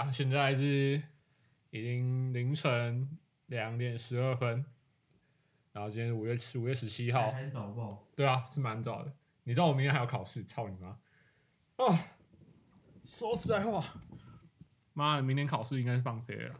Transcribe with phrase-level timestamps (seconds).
[0.00, 1.02] 啊，现在是
[1.68, 3.06] 已经凌晨
[3.48, 4.64] 两点十二分，
[5.72, 7.98] 然后今天是五月五月十七号，早不？
[8.16, 9.12] 对啊，是蛮早的。
[9.44, 10.98] 你知道我明天还要考试，操你妈！
[11.76, 12.06] 啊，
[13.04, 14.00] 说实在话，
[14.94, 16.54] 妈的，明天考试应该是放飞了，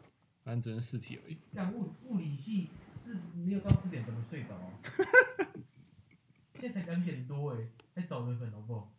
[0.44, 1.38] 反正只能试题而已。
[1.54, 4.70] 干物物理系是没有到四点怎么睡着啊？
[6.60, 8.92] 现在才两点多哎，还早得很好不好？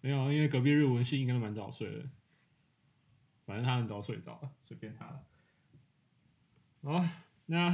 [0.00, 2.10] 没有啊，因为隔壁日文系应该都蛮早睡的，反
[3.62, 5.24] 正他很早睡着了，随便他了。
[6.82, 7.04] 好，
[7.46, 7.68] 那，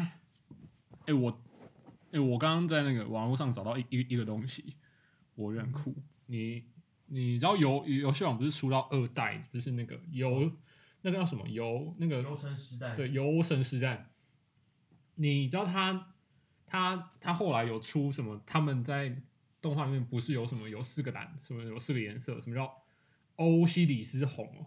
[1.07, 1.43] 哎、我，
[2.13, 4.77] 哎、我刚刚在那个网络上找到一一一个东西，
[5.35, 5.95] 我觉得很酷。
[6.27, 6.65] 你
[7.07, 10.53] 你知道游游戏网不是出到二代，就是那个游
[11.01, 14.11] 那个叫什么游那个游神时代，对，游神时代，
[15.15, 16.15] 你知道他
[16.67, 18.43] 他他后来有出什么？
[18.45, 19.23] 他们在
[19.63, 22.83] 动画里面不是有什么有四个蓝，什么有四个颜色，什么叫
[23.37, 24.67] 欧西里斯红哦，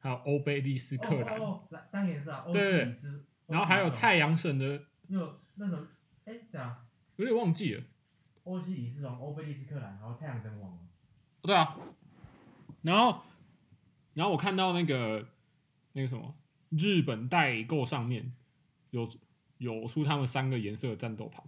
[0.00, 5.86] 还有欧贝利斯克兰，哦哦，蓝三个颜色啊，欧对西里斯，然后还有太阳神的，没有那种，
[6.24, 7.84] 哎，对啊，有点忘记了。
[8.44, 10.88] 欧西里斯王、欧贝利斯克兰，还有太阳神王，
[11.42, 11.76] 对啊，
[12.82, 13.22] 然后
[14.14, 15.28] 然后我看到那个
[15.92, 16.34] 那个什么
[16.70, 18.32] 日本代购上面
[18.90, 19.06] 有
[19.58, 21.44] 有出他们三个颜色的战斗盘。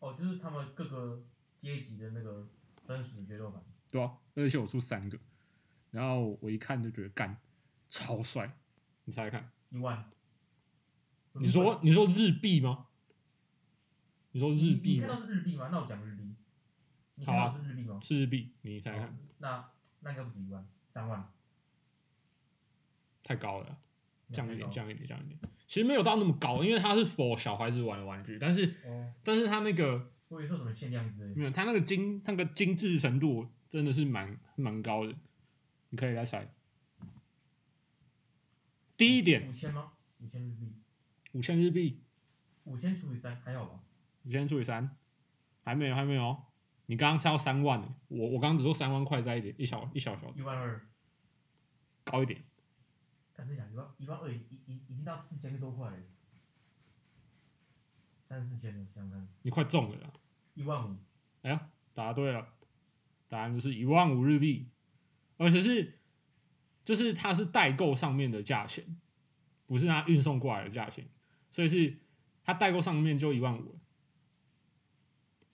[0.00, 1.22] 哦，就是他们各个
[1.56, 2.46] 阶级的那个
[2.84, 3.62] 分属的决斗版。
[3.90, 5.16] 对啊，而且我出三个，
[5.94, 7.40] 然后我一看就觉得干
[7.88, 8.52] 超帅，
[9.04, 9.52] 你猜猜看？
[9.70, 10.04] 一万。
[11.34, 12.86] 你说你说日币吗？
[14.32, 14.94] 你说日币？
[14.94, 15.68] 你看到是日币吗？
[15.70, 16.34] 那我讲日币。
[17.14, 18.00] 你好啊看到是日币吗？
[18.02, 19.70] 是日币，你猜猜看，哦那
[20.00, 21.32] 那应该不止一万，三万。
[23.22, 23.78] 太高了啊，
[24.32, 25.38] 降一点，降一点，降一点。
[25.68, 31.36] 其实没有到那么高，因为它是 for 小孩子玩的玩具，但是哦，但是它那个我以为说什么限量之类的。
[31.36, 35.14] 没有，它那个精那个精致程度真的是蛮蛮高的，
[35.94, 36.52] 你可以来猜。
[38.96, 39.92] 第一点，五千吗？
[40.18, 40.74] 五千日币，
[41.30, 42.02] 五千日币，
[42.64, 43.80] 五千除以三还好吧？
[44.24, 44.96] 五千除以三，
[45.62, 46.36] 还没有，还没有。
[46.86, 50.84] 你刚刚猜到三万呢，我我刚刚只说三万块在一点，一小一小小一万二，
[52.02, 52.42] 高一点，
[53.32, 55.96] 敢真讲一万一万二已已已已经到四千多块了，
[58.28, 60.12] 三四千了，想想看，你快中了啦！
[60.54, 60.96] 一万五，
[61.42, 62.52] 哎呀，答对了，
[63.28, 64.68] 答案就是一万五日币，
[65.44, 65.98] 而且是
[66.84, 68.84] 就是它是代购上面的价钱，
[69.66, 71.06] 不是它运送过来的价钱，
[71.50, 71.96] 所以是
[72.42, 73.78] 它代购上面就一万五，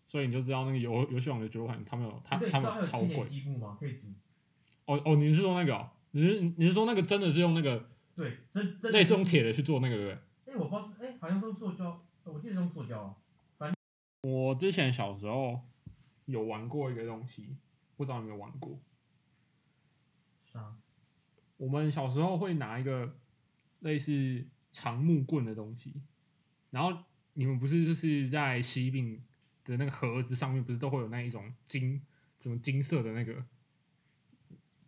[0.06, 3.26] 所以你就知道那个游游戏王的酒款他们有他对，他们有超贵
[4.86, 5.90] 哦哦，你是说那个、哦？
[6.12, 10.54] 你是你是说那个真的是用那个对，真真的类似用铁的去做那个对不对？
[10.54, 13.16] 哎，我不知道是哎，好像是塑胶，呃我记得是用塑胶
[13.58, 13.72] 啊。
[14.22, 15.60] 我之前小时候
[16.24, 17.56] 有玩过一个东西，
[17.96, 18.76] 不知道有没有玩过？
[20.52, 20.76] 啥？
[21.56, 23.16] 我们小时候会拿一个
[23.80, 26.02] 类似长木棍的东西，
[26.70, 29.22] 然后你们不是就是在喜饼
[29.64, 32.00] 的那个盒子上面，不是都会有那一种金
[32.38, 33.44] 什么金色的那个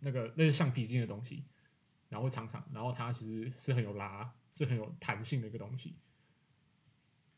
[0.00, 1.44] 那个类似橡皮筋的东西，
[2.08, 5.94] 然后会长长，然后它其实是很有拉，是很有弹性的一个东西。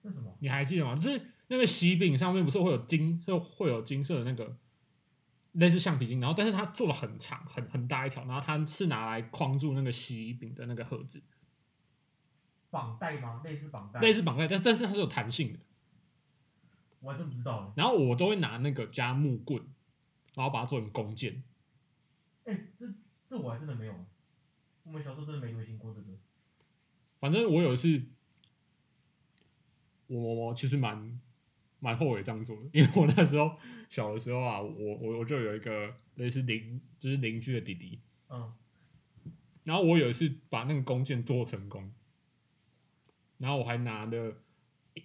[0.03, 0.37] 那什么？
[0.39, 0.95] 你还记得吗？
[0.95, 4.57] 就是那个喜饼上面不是会有金，就会有金色的那个
[5.55, 11.21] 类似橡皮筋，然后但是它做了很长，很很大一条，然后它是拿来框住那个洗衣饼的那个盒子，
[12.71, 13.41] 绑带吗？
[13.45, 14.01] 类似绑带？
[14.01, 15.59] 类似绑带，但但是它是有弹性的。
[17.01, 19.63] 我还真不知道然后我都会拿那个加木棍，
[20.35, 21.43] 然后把它做成弓箭。
[22.45, 22.55] 哎。
[22.55, 22.87] 哎，这
[23.27, 24.07] 这我还真的没有。
[24.83, 26.09] 我们小时候真的没流行过这个。
[27.19, 28.07] 反正我有一次，
[30.09, 31.19] 我其实蛮
[31.85, 33.55] 蛮后悔这样做的，因为我那时候
[33.91, 38.01] 小的时候啊，我我我就有一个类似邻就是邻居的弟弟，
[38.31, 38.51] 嗯，
[39.65, 41.93] 然后我有一次把那个弓箭做成功，
[43.37, 44.35] 然后我还拿的，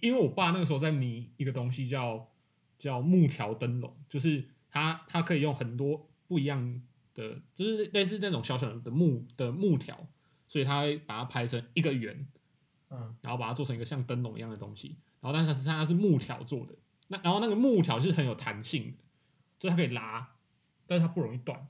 [0.00, 2.32] 因为我爸那个时候在迷一个东西叫
[2.78, 6.82] 叫木条灯笼，就是它它可以用很多不一样
[7.12, 10.08] 的，就是类似那种小小的木的木条，
[10.48, 12.26] 所以他会把它拍成一个圆，
[12.88, 16.74] 嗯，然后把它做成一个像灯笼一样的东西，然后但是它是它是木条做的，
[17.08, 19.04] 那然后那个木条是很有弹性的，
[19.58, 20.36] 就是它可以拉，
[20.86, 21.66] 但是它不容易断。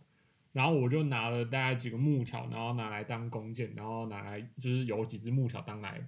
[0.52, 6.04] 然后我就拿了大概几个木条，然后拿来当弓箭，然后拿来就是有几只木条当来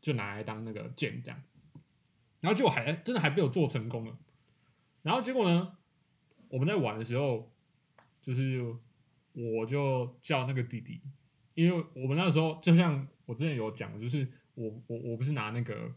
[0.00, 1.40] 就拿来当那个箭这样，
[2.40, 4.18] 然后结果还真的还被我做成功了。
[5.02, 5.76] 然后结果呢，
[6.48, 7.52] 我们在玩的时候，
[8.20, 8.60] 就是
[9.32, 11.00] 我就叫那个弟弟，
[11.54, 15.94] 因为我们那时候就像我之前有讲，就是我我我不是拿那个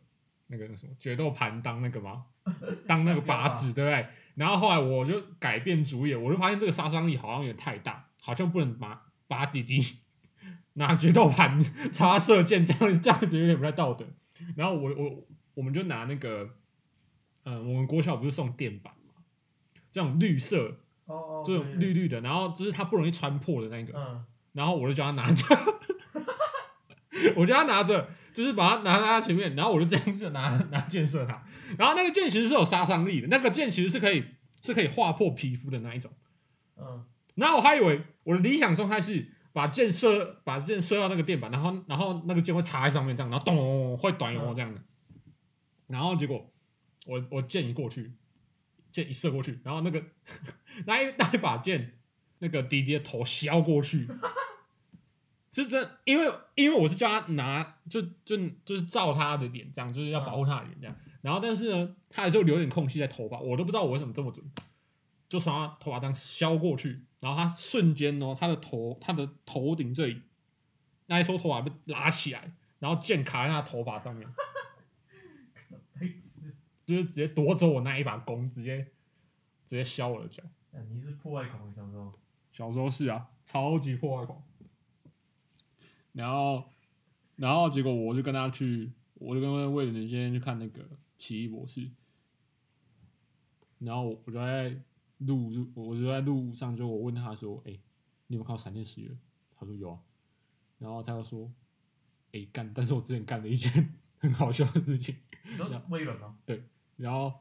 [0.50, 2.26] 那个那什么决斗盘当那个吗？
[2.88, 4.06] 当那个靶子，对不对？
[4.36, 9.98] 然后后来我就改变主意，我就发现这个杀伤力好像有点太大，好像不能把把弟弟
[10.74, 11.62] 拿决斗盘
[11.92, 14.06] 朝他射箭，这样这样子有点不太道德。
[14.56, 16.50] 然后我我我们就拿那个，
[17.44, 19.14] 呃，我们国小不是送电板嘛，
[19.92, 24.24] 这种绿色哦哦，这种对绿绿的，然后就是它不容易穿破的那个，嗯，
[24.54, 25.44] 然后我就叫他拿着，
[27.36, 28.10] 我叫他拿着，
[28.40, 31.44] 就是把它拿在他前面，然后我就这样子拿拿箭射他，
[31.78, 34.24] 然后那个箭其实是有杀伤力的，那个箭其实是可以
[34.62, 36.10] 是可以划破皮肤的那一种，
[36.78, 37.04] 嗯，
[37.36, 44.82] 然后我还以为我的理想状态是把箭射把箭射到那个电板，然后然后那个箭会插在上面这样，然后咚会短油这样的，
[45.88, 46.50] 然后结果
[47.06, 48.14] 我我箭一过去，
[48.90, 50.02] 箭一射过去，然后那个
[50.88, 51.98] 那一那一把箭，
[52.38, 54.08] 那个弟弟的头削过去，
[55.64, 64.46] 是真，因为因为我是叫他拿，就就就是照他的脸这样，就是要保护他的脸这样，然后但是呢，他还是会留一点空隙在头发，我都不知道我为什么这么准，
[65.28, 70.22] 就从他头发这样削过去，然后他瞬间哦，他的头他的头顶这里
[71.08, 74.28] 那一撮头发被拉起来，然后剑卡在他头发上面。
[76.86, 78.84] 就是直接夺走我那一把弓，直接
[79.64, 80.42] 直接削我的脚。
[80.72, 82.12] 哎你是破坏狂，小时候，
[82.52, 84.42] 小时候是啊，超级破坏狂。
[86.20, 86.70] 然后，
[87.38, 90.84] 然后结果我就跟他去，我就跟魏仁先生去看那个
[91.18, 91.80] 《奇异博士》，
[93.78, 94.70] 然后我我就在
[95.20, 97.72] 路路，我就在路上就我问他说：“哎、
[98.28, 99.18] 你有没有看到闪电十一人？”
[99.58, 100.00] 他说有啊，
[100.78, 101.50] 然后他又说
[102.34, 102.70] ：“哎、干！
[102.74, 105.16] 但是我之前干了一件很好笑的事情。”
[105.50, 106.38] 你说威伦吗？
[106.98, 107.34] 然后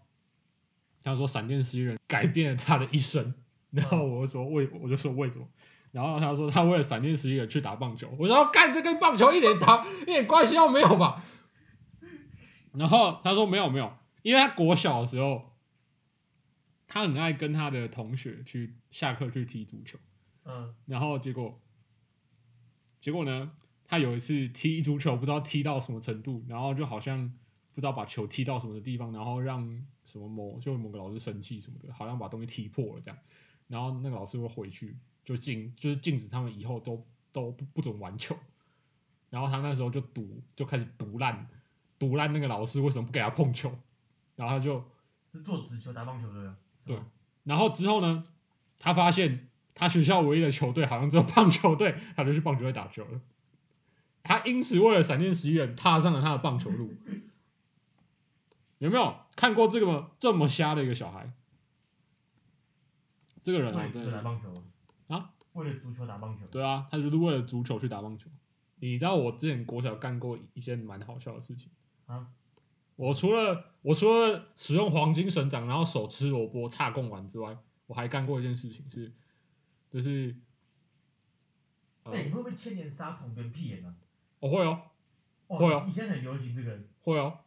[1.03, 3.35] 他说闪电十一人改变了他的一生，
[3.73, 5.49] 然后我就说为我就说为什么？
[5.99, 11.21] 然后他说他为了闪电十一人去打棒球，我说干这跟棒球一点打一点关系都没有吧？
[12.73, 13.93] 然后他说没有没有，
[14.23, 15.57] 因为他国小的时候，
[16.87, 19.99] 他很爱跟他的同学去下课去踢足球，
[20.45, 21.61] 嗯，然后结果
[23.01, 23.51] 结果呢，
[23.85, 27.29] 他有一次踢足球不知道踢到什么程度，然后就好像
[27.75, 33.19] 不知道把球踢到什么地方，然后让什么某就某个老师生气什么的，好像把东西踢破了这样，
[33.67, 34.97] 然后那个老师会回去
[35.29, 38.35] 就禁就是禁止他们以后都都不不准玩球，
[39.29, 41.47] 然后他那时候就赌就开始赌烂
[41.99, 43.69] 赌烂那个老师为什么不给他碰球，
[44.37, 44.83] 然后他就
[45.35, 47.05] 是做直球打棒球的，是吗？
[47.45, 48.25] 然后之后呢，
[48.79, 53.21] 他发现他学校唯一的球队好像只有棒球队，他就去棒球队打球了。
[54.23, 56.95] 他因此为了闪电十一人踏上了他的棒球路。
[58.79, 61.31] 有没有看过这个这么瞎的一个小孩？
[63.45, 64.65] 这个人啊，为了足球真的是打棒球
[65.09, 65.35] 啊？
[65.55, 68.31] 为了足球打棒球，对啊，他就是为了足球去打棒球。
[68.77, 71.71] 你知道我之前国小干过一件蛮好笑的事情
[72.07, 72.29] 啊？
[72.95, 77.57] 我除了我除了使用黄金神掌，然后手吃萝卜插贡丸之外，
[77.87, 79.13] 我还干过一件事情是，
[79.91, 80.37] 就是，
[82.05, 83.95] 呃哎，你会不会千年杀同跟屁眼啊？
[84.41, 84.83] 我会哦，
[85.49, 87.39] 哦会哦你现在很流行这个，会哦，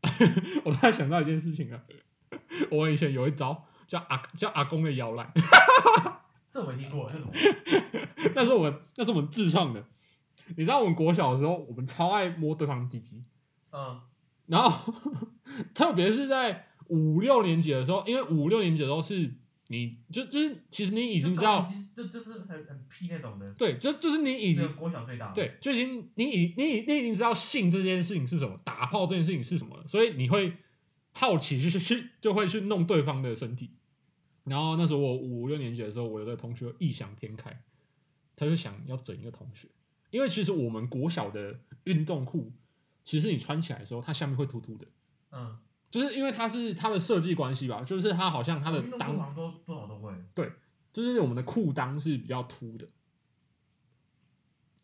[0.64, 1.82] 我突然想到一件事情啊，
[2.70, 5.30] 我以前有一招叫阿叫阿公的摇篮，
[6.50, 7.32] 这我没听过，这是什么？
[8.34, 9.84] 那是我们那是我们自创的。
[10.56, 13.22] 你知道我们国小的时候，我们超爱摸对方鸡鸡，
[13.70, 14.00] 嗯，
[14.46, 14.92] 然后
[15.74, 19.32] 特别是在五六年级的时候，因为五六年级的时候是
[19.68, 21.64] 你就就是其实你已经知道，
[21.94, 30.56] 就就是很很屁那种的，对，就就是你已经个国小最大，，对，就已经你已你已你已经知道性这件事情是什么，打炮这件事情是什么了，所以你会
[31.12, 33.70] 好奇，就是去就会去弄对方的身体。
[34.44, 37.62] 然后那时候我五六年级的时候，我有个同学异想天开，
[38.34, 39.68] 他就想要整一个同学，
[40.10, 42.52] 因为其实我们国小的运动裤，
[43.04, 44.86] 其实你穿起来的时候，它下面会凸凸的，
[45.32, 45.58] 嗯，
[45.90, 50.52] 就是因为它是它的设计关系吧，就是它好像它的运动裆裤好像多多少都会，对
[50.92, 52.88] 就是我们的裤裆是比较凸的，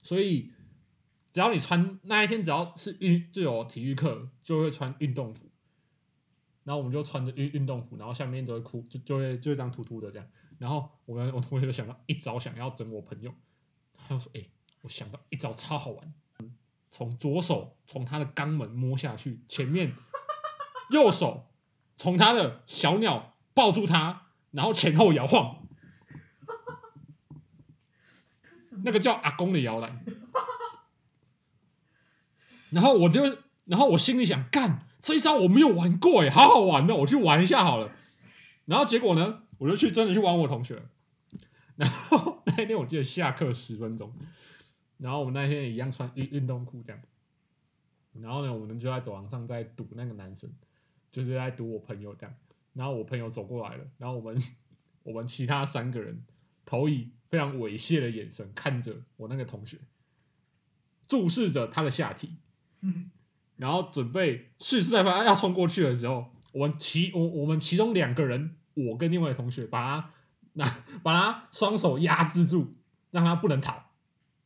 [0.03, 0.53] 所以
[1.33, 5.46] 只要你穿那一天只要是运就有体育课，就会穿运动服，
[6.67, 10.27] 然后我们就穿着运运动服，然后下面都会哭就就会就会这样突突的这样，
[10.59, 13.33] 然后我们我同学就想到一招想要整我朋友，
[13.95, 14.45] 他就说：“哎、
[14.81, 16.13] 我想到一招超好玩，
[16.91, 19.95] 从左手从他的肛门摸下去，前面
[20.91, 21.53] 右手
[21.97, 25.65] 从他的小鸟抱住他，然后前后摇晃。
[28.83, 30.05] ”那个叫阿公的摇篮。
[32.73, 33.23] 然后我就，
[33.67, 37.93] 然后我心里想，干这一招我没有玩过哎，好好玩的，我去玩一下好了。
[38.65, 40.83] 然后结果呢，我就去真的去玩我同学。
[41.77, 44.13] 然后那天我记得下课十分钟，
[44.99, 47.01] 然后我们那天一样穿运运动裤这样。
[48.21, 50.51] 然后呢，我们就在走廊上在堵那个男生，
[51.13, 52.35] 就是在堵我朋友这样。
[52.73, 54.43] 然后我朋友走过来了，然后我们
[55.05, 56.27] 我们其他三个人
[56.65, 59.79] 投以非常猥亵的眼神看着我那个同学，
[61.07, 62.39] 注视着他的下体，
[63.57, 70.11] 然后准备蓄势待发要冲过去的时候，我们其我我们其中两个人，我跟另外一个同学把他
[70.55, 70.65] 拿
[71.03, 72.75] 把他双手压制住，
[73.11, 73.83] 让他不能逃。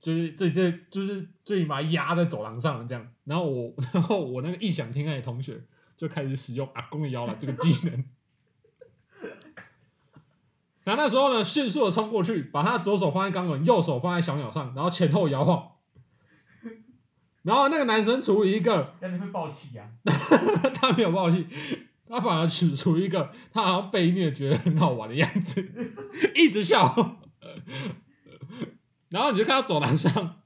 [0.00, 5.62] 就是这这就是最起码压在走廊上这样，然后我 然后我那个异想天开的同学
[5.94, 8.02] 就开始使用阿公的摇篮这个技能，
[10.84, 15.70] 然后那时候呢，迅速的冲过去，把他左手放在钢轮，右手放在小鸟上，然后前后摇晃，
[17.42, 19.90] 然后那个男生处于一个那你会爆气呀、
[20.74, 21.46] 他没有暴气，
[22.06, 25.66] 他反而处处于一个他好像被虐觉得很好玩的样子，
[26.36, 27.18] 一直笑。
[29.08, 30.42] 然后你就看到走廊上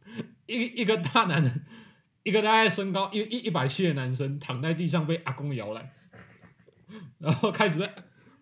[0.47, 1.67] 一一个大男人，
[2.23, 5.93] 一个大概身高一一一百七的男生躺在地上被阿公摇来，
[7.19, 7.91] 然后开始被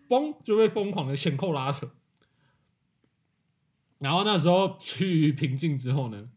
[0.07, 1.89] 嘣就被疯狂的前扣拉扯。
[3.99, 6.29] 然后那时候趋于平静之后呢，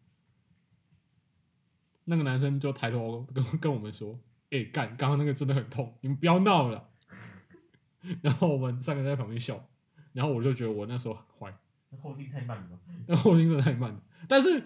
[2.07, 4.19] 那个男生就抬头跟跟我们说
[4.51, 6.89] ：“哎、干，刚刚那个真的很痛，你们不要闹了。”
[8.23, 9.69] 然后我们三个在旁边笑，
[10.13, 11.59] 然后我就觉得我那时候很坏，
[11.91, 12.79] 那后劲太慢了吗？
[13.09, 14.01] 那后劲真的太慢了。
[14.29, 14.65] 但是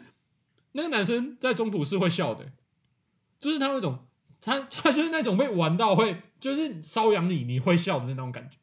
[0.73, 2.53] 那个男生在中途是会笑的，
[3.39, 4.07] 就是他那种
[4.43, 8.59] 他他就是那种被玩到会就是搔痒你你会笑的那种感觉。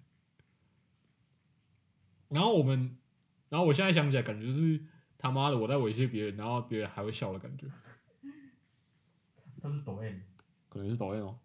[2.29, 2.98] 然后我们，
[3.50, 4.79] 然后我现在想起来，感觉就是
[5.17, 7.65] 他妈的我在猥亵别人，然后别人还会笑的感觉，
[9.67, 10.15] 都是抖 M，
[10.69, 11.38] 可能是抖音哦。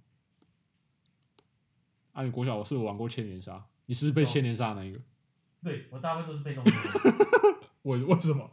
[2.12, 3.64] 啊，你国小是有玩过千年杀？
[3.86, 5.00] 你是不是被千年杀的那一个？
[5.62, 6.70] 对我大部分都是被弄的。
[7.82, 8.50] 为为什么？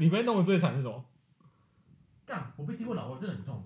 [0.00, 1.04] 你被弄的最惨是什么？
[2.26, 3.62] 干，我被踢过脑，我真的很痛。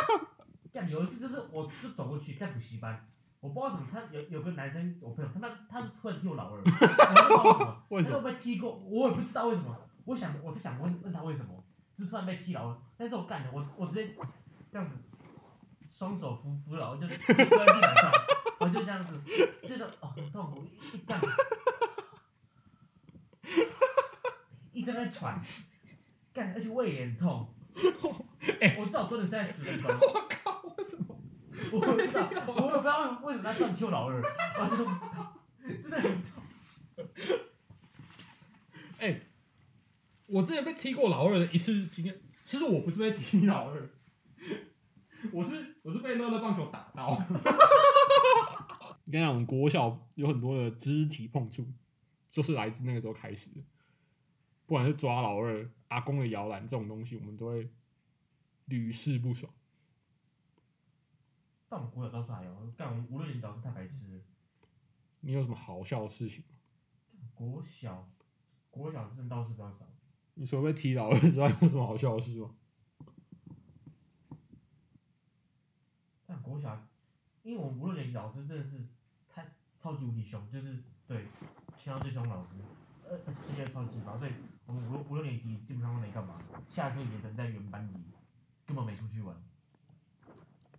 [0.72, 3.08] 干，有一次就是我就走过去在补习班，
[3.40, 9.76] 我不知道怎么，他有有个男生，我朋友他妈他就突然踢我老二，我不知道为什么， 被踢过，我也不知道为什么。
[10.04, 11.64] 我想我在想问问他为什么，
[11.94, 14.16] 就突然被踢老二，但是我干了，我我直接
[14.72, 14.96] 这样子，
[15.90, 18.10] 双手扶扶了，我，就 是跪在地板上，
[18.58, 19.20] 我就这样子，
[19.66, 21.28] 这个哦很痛苦，一直这样子，
[24.72, 25.38] 一直在那喘，
[26.32, 27.46] 干，而且胃也很痛。
[28.60, 30.62] 哎我至少蹲了三十分钟，我靠！
[30.76, 31.16] 为什么？
[31.70, 34.22] 我不知道，我也不知道为什么他突然踢我老二，
[34.58, 35.38] 我真的不知道，
[35.82, 36.42] 真的很痛。
[38.98, 39.20] 哎、
[40.26, 43.90] 我之前被踢过老二的一次经验，其实我不是被踢老二，
[45.30, 47.16] 我是我是被乐乐棒球打到。
[49.04, 51.66] 跟你讲，我们国小有很多的肢体碰触，
[52.30, 53.62] 就是来自那个时候开始的。
[54.64, 57.68] 不管是抓老二、阿公的摇篮这种东西，我们都会
[58.66, 59.52] 屡试不爽。
[61.68, 64.22] 但我们国小倒是还有，干我们无论你老师太白痴。
[65.20, 66.56] 你有什么好笑的事情吗？
[67.34, 68.08] 国小，
[68.70, 69.86] 国小真的倒是比较少。
[70.34, 72.50] 你除了被踢老二之外，有什么好笑的事吗？
[76.32, 76.88] 但国小，
[77.42, 78.86] 因为我们无论年级老师真的是
[79.28, 79.46] 太
[79.78, 81.26] 超级无敌凶，就是对
[81.76, 82.48] 全校最凶的老师，
[83.06, 84.32] 呃而且超级高，所以
[84.64, 88.00] 我们五五六年级基本上都没干嘛，下课也只能在原班级，
[88.64, 89.36] 根本没出去玩。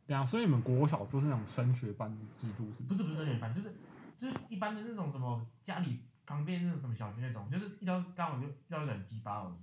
[0.08, 2.96] 对啊，所以你们国小就是那种升学班制度，是不是？
[2.96, 3.76] 不是不是升学班，就是
[4.18, 9.58] 就是一般的那种什么家里旁边那种什么小学那种，就是一到刚好就遇到一个很鸡巴老师，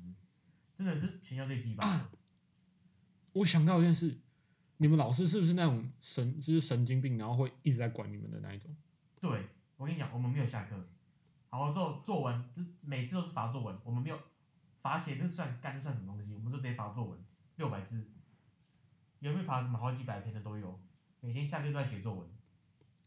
[0.77, 2.05] 真的是全校最鸡巴的。
[3.35, 4.21] 我想到一件事，
[4.83, 8.75] 你们老师是不是那种神，就是神经病，然后会一直在管你们的那一种？
[9.21, 9.47] 对，
[9.77, 10.75] 我跟你讲，我们没有下课，
[11.51, 14.19] 好好做作文，这每次都是罚作文，我们没有
[14.81, 16.33] 罚写，那算干那算什么东西？
[16.33, 17.23] 我们就直接罚作文，
[17.57, 18.11] 六百字，
[19.19, 20.81] 有没有罚什么好几百篇的都有，
[21.21, 22.27] 每天下课都在写作文。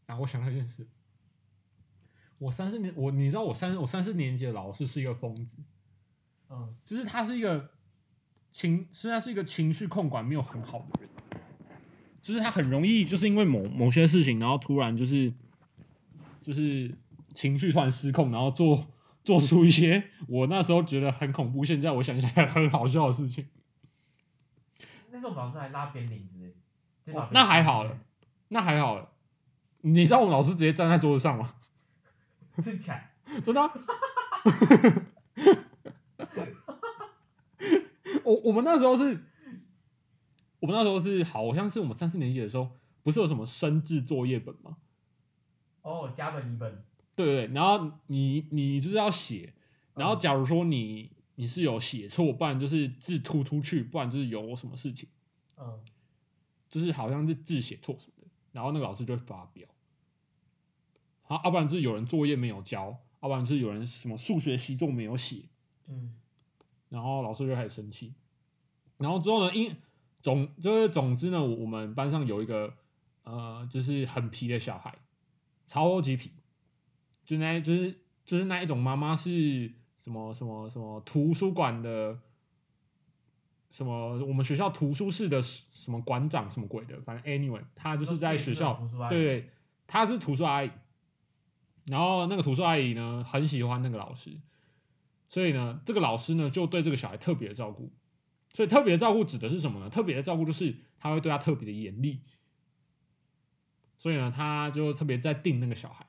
[0.06, 0.86] 然后我想到一件事，
[2.38, 5.56] 我三四年，我你知道我三我三四年级的老师是一个疯子，
[6.50, 7.72] 嗯，就是他是一个
[8.52, 11.03] 情，是他是一个情绪控管没有很好的人，
[12.24, 15.30] 就是他很容易就是因为某某些事情，然后突然就是
[16.40, 16.90] 就是
[17.34, 18.86] 情绪突然失控，然后做
[19.22, 23.46] 做出一些我那时候觉得很恐怖，现在我想起来很好笑的事情。
[25.10, 26.54] 那时候我们老师还拉边领子
[27.30, 27.98] 那还好了，
[28.48, 29.10] 那还好了。
[29.82, 31.56] 你知道我们老师直接站在桌子上吗？
[32.56, 33.10] 真假？
[33.44, 33.70] 真的啊、
[38.24, 39.22] 我我们那时候是，
[40.64, 42.70] 我们那时候是好像是我们三四年级的时候，
[43.02, 44.78] 不是有什么生字作业本吗？
[45.82, 46.82] 哦，甲本乙本，
[47.14, 49.52] 对对对，然后你你就是要写，
[49.92, 55.06] 然后嗯假如说你你是有写错，不然就是字突出去，不然就是有什么事情，
[55.58, 55.78] 嗯，
[56.70, 59.68] 就是好像是字写错什么的，然后那个老师就会发飙。
[61.24, 65.42] 啊，要不然就是有人作业没有交，要不然就是有人什么数学习作没有写，
[65.88, 66.14] 嗯
[66.88, 68.14] 然后老师就开始生气。
[68.96, 69.76] 然后之后呢，因
[70.24, 72.74] 总就是总之呢，我我们班上有一个
[73.22, 74.92] 呃，就是很皮的小孩，
[75.68, 76.32] 超级皮，
[77.24, 79.70] 就那就是就是那一种妈妈是
[80.02, 82.18] 什么什么什么图书馆的。
[83.70, 84.24] 什么？
[84.24, 89.50] 我们学校图书室的什么馆长什么鬼的，反正 anyway，他就是在学校对对，
[89.84, 90.70] 她是图书阿姨，
[91.86, 94.30] 然后那个图书阿姨呢很喜欢那个老师，
[95.28, 97.90] 所以呢，这个老师呢就对这个小孩特别照顾。
[98.54, 99.90] 所以特别的照顾指的是什么呢？
[99.90, 102.20] 特别的照顾就是他会对他特别的严厉，
[103.98, 106.06] 所以呢，他就特别在定那个小孩。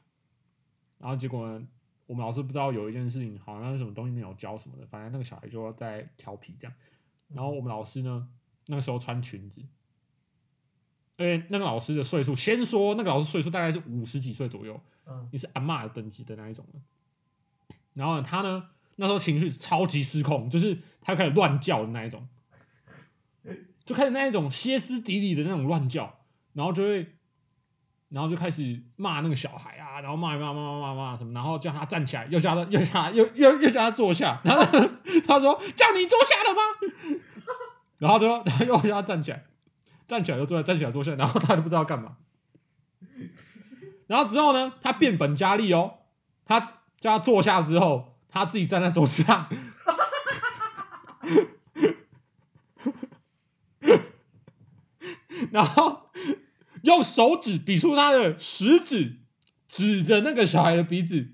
[1.00, 1.68] 然后结果呢，
[2.06, 6.74] 我们老师不知道有一件事情，好像是什么东西没有教什么的，反正那个小孩就在调皮这样。
[7.30, 8.30] 然后我们老师呢，
[8.68, 9.62] 那个时候穿裙子，
[11.18, 16.80] 因为那个老师的岁数，先说那个老师岁数大概是五十几岁左右，嗯你是阿嬷的等级的那一种的。
[17.94, 22.28] 然后呢，他呢那时候情绪超级失控，就是他开始乱叫的那一种，
[23.86, 26.20] 就开始那一种歇斯底里的那种乱叫，
[26.54, 27.16] 然后就会，
[28.10, 34.64] 然后就开始骂那个小孩啊，然后骂骂骂骂骂骂什么，然后叫他站起来，又叫他又叫他又又又叫他坐下， 然后
[35.28, 37.20] 他说叫你坐下了吗？
[38.00, 39.44] 然后就然后又叫他站起来，
[40.08, 42.18] 站起来又坐下，站起来坐下，然后他都不知道干嘛。
[44.08, 46.00] 然后之后呢，他变本加厉哦，
[46.46, 46.60] 他
[47.00, 49.48] 叫他坐下之后，他自己站在桌子上，
[55.56, 56.10] 然后
[56.82, 59.22] 用手指比出他的食指，
[59.70, 61.30] 指着那个小孩的鼻子，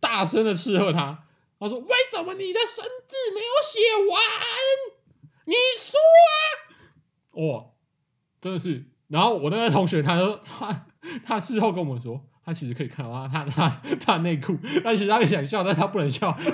[0.00, 1.26] 大声的斥喝他。
[1.60, 3.78] 他说：“为什么你的生字没有写
[4.10, 4.20] 完？
[5.44, 6.34] 你说啊！”
[7.46, 7.66] 哇，
[8.40, 8.86] 真的是。
[9.06, 10.86] 然后我那个同学，他说 他
[11.24, 16.36] 他事后跟我们说，他其实可以看到他他他内裤，但是他也想笑，但他不能笑。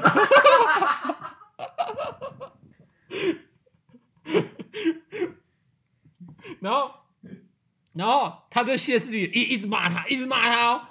[6.61, 6.91] 然后，
[7.95, 10.83] 然后他就歇斯底里一一直骂他，一直骂他哦。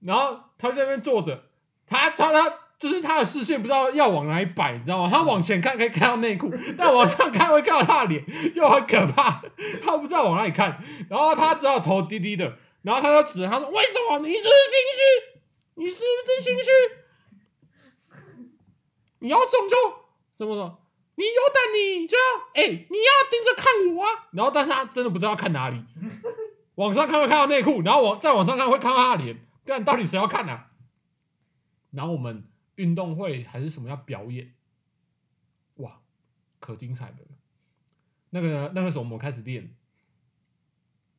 [0.00, 1.44] 然后他就在那边坐着，
[1.86, 5.10] 他他他就是他的视线不知道要往哪里摆，你知道吗？
[5.10, 9.42] 他往前看可以看到内裤，但往上看会看到他的脸，又很可怕。
[9.82, 14.20] 他不知道往哪里看，然后他只好头低低的，然后他就指着他说：“为什么？
[14.20, 15.02] 你是不是心虚？
[15.74, 16.70] 你是不是心虚？
[19.20, 19.76] 你要中就
[20.38, 20.80] 怎么说？
[21.18, 22.22] 你有胆你就要
[22.54, 24.28] 哎、你要盯着看我啊！
[24.30, 25.84] 然后，但他真的不知道看哪里，
[26.76, 30.70] 往上看会看到内裤，然后往再往上看会看到他的脸，但到底谁要看啊？
[31.90, 34.54] 然后我们运动会还是什么要表演，
[35.78, 36.00] 哇，
[36.60, 37.16] 可精彩了！
[38.30, 39.74] 那个那个时候我们开始练，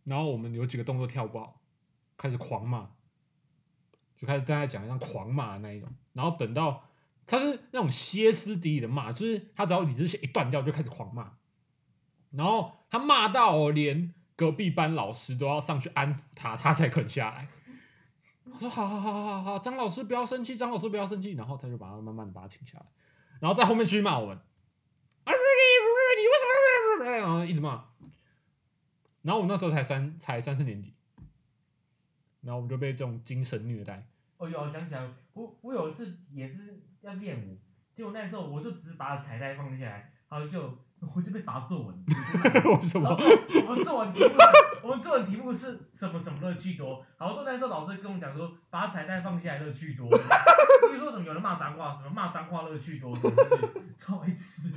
[0.06, 1.60] 然后我们有几个动作跳不好，
[2.16, 2.90] 开始狂骂，
[4.16, 6.89] 就开始站在讲台上狂骂的那一种，然后等到
[7.30, 11.34] 他是那种歇斯底里的骂，就是他只要理智线一断掉就开始狂骂，
[12.32, 17.48] 然后他骂到连隔壁班老师都要上去安抚他，他才肯下来。
[18.46, 22.86] 我说好好好好好，张老师不要生气，张老师不要生气，然后他就把他慢慢的把他请下来，
[23.40, 26.34] 然后在后面继续骂我们，啊你为
[26.98, 27.12] 什么？
[27.12, 27.86] 然后一直骂，
[29.22, 30.96] 然后我那时候才三才三四年级，
[32.42, 34.08] 然后我们就被这种精神虐待。
[34.40, 37.58] 哦有，我想起来，我我有一次也是要练舞，
[37.94, 40.78] 结果那时候我就只把彩带放下来，然后就
[41.14, 41.96] 我就被罚作文。
[42.08, 43.10] 为什么？
[43.68, 44.36] 我们作文题目，
[44.82, 47.06] 我们作文题目是什么什么乐趣多？
[47.18, 50.08] 然后说那时候老师跟我们讲说，把彩带放下来乐趣多。
[50.90, 53.14] 比如说什么有人骂脏话，什么骂脏话乐趣多，
[53.98, 54.72] 超爱吃。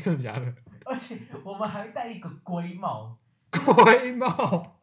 [0.00, 0.54] 真的假的？
[0.84, 3.18] 而且我们还戴一个龟帽，
[3.50, 4.79] 龟帽，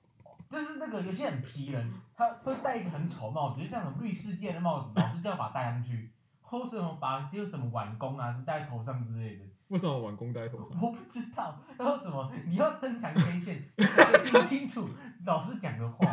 [0.50, 9.46] 就是那个有些很皮人，他会戴一个很丑帽子，就像什么律师界的帽子， 老师就要把它戴上去，或是什么把就什么碗弓啊什么戴在头上之类的。
[9.68, 10.82] 为什么碗弓戴在头上？
[10.82, 13.70] 我不知道，然后什么你要增强天线，
[14.24, 14.90] 听清楚
[15.26, 16.10] 老师讲的话。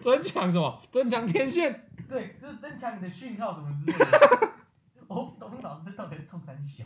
[0.00, 0.80] 增强什么？
[0.90, 1.88] 增强天线？
[2.08, 4.52] 对，就是增强你的讯号什么之类的。
[5.08, 6.84] 我不懂老师到底在冲三小。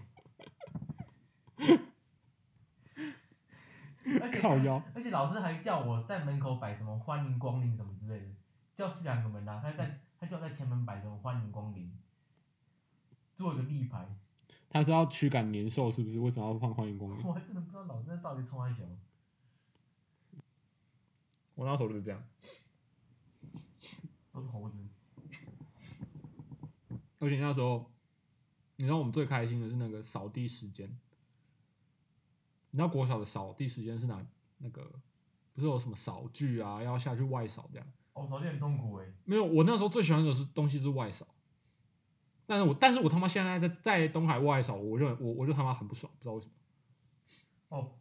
[4.20, 4.82] 而且靠腰。
[4.94, 8.26] 而且老师还叫我在门口摆什么欢迎光临什么之类的，
[8.74, 11.92] 教室两个门啊，他在他叫我在前门摆什么欢迎光临，
[13.34, 14.08] 做一个立牌，
[14.68, 16.18] 他是要驱赶年兽是不是？
[16.18, 17.22] 为什么要放欢迎光临？
[17.26, 18.84] 我还真的不知道老师在到底冲三小。
[21.54, 22.22] 我那时候就是这样，
[24.30, 24.76] 都是猴子，
[27.18, 27.90] 而且那时候，
[28.76, 30.98] 你知道我们最开心的是那个扫地时间。
[32.70, 34.24] 你知道国小的扫地时间是哪？
[34.58, 34.82] 那个
[35.52, 37.86] 不是有什么扫具啊，要下去外扫这样。
[38.14, 39.06] 哦，扫地很痛苦哎。
[39.24, 41.26] 没有，我那时候最喜欢的是东西是外扫，
[42.46, 46.52] 但是我但是我他妈现在在在东海外扫，我就我我就他妈很不爽，不知道为什么。
[47.68, 47.92] 哦，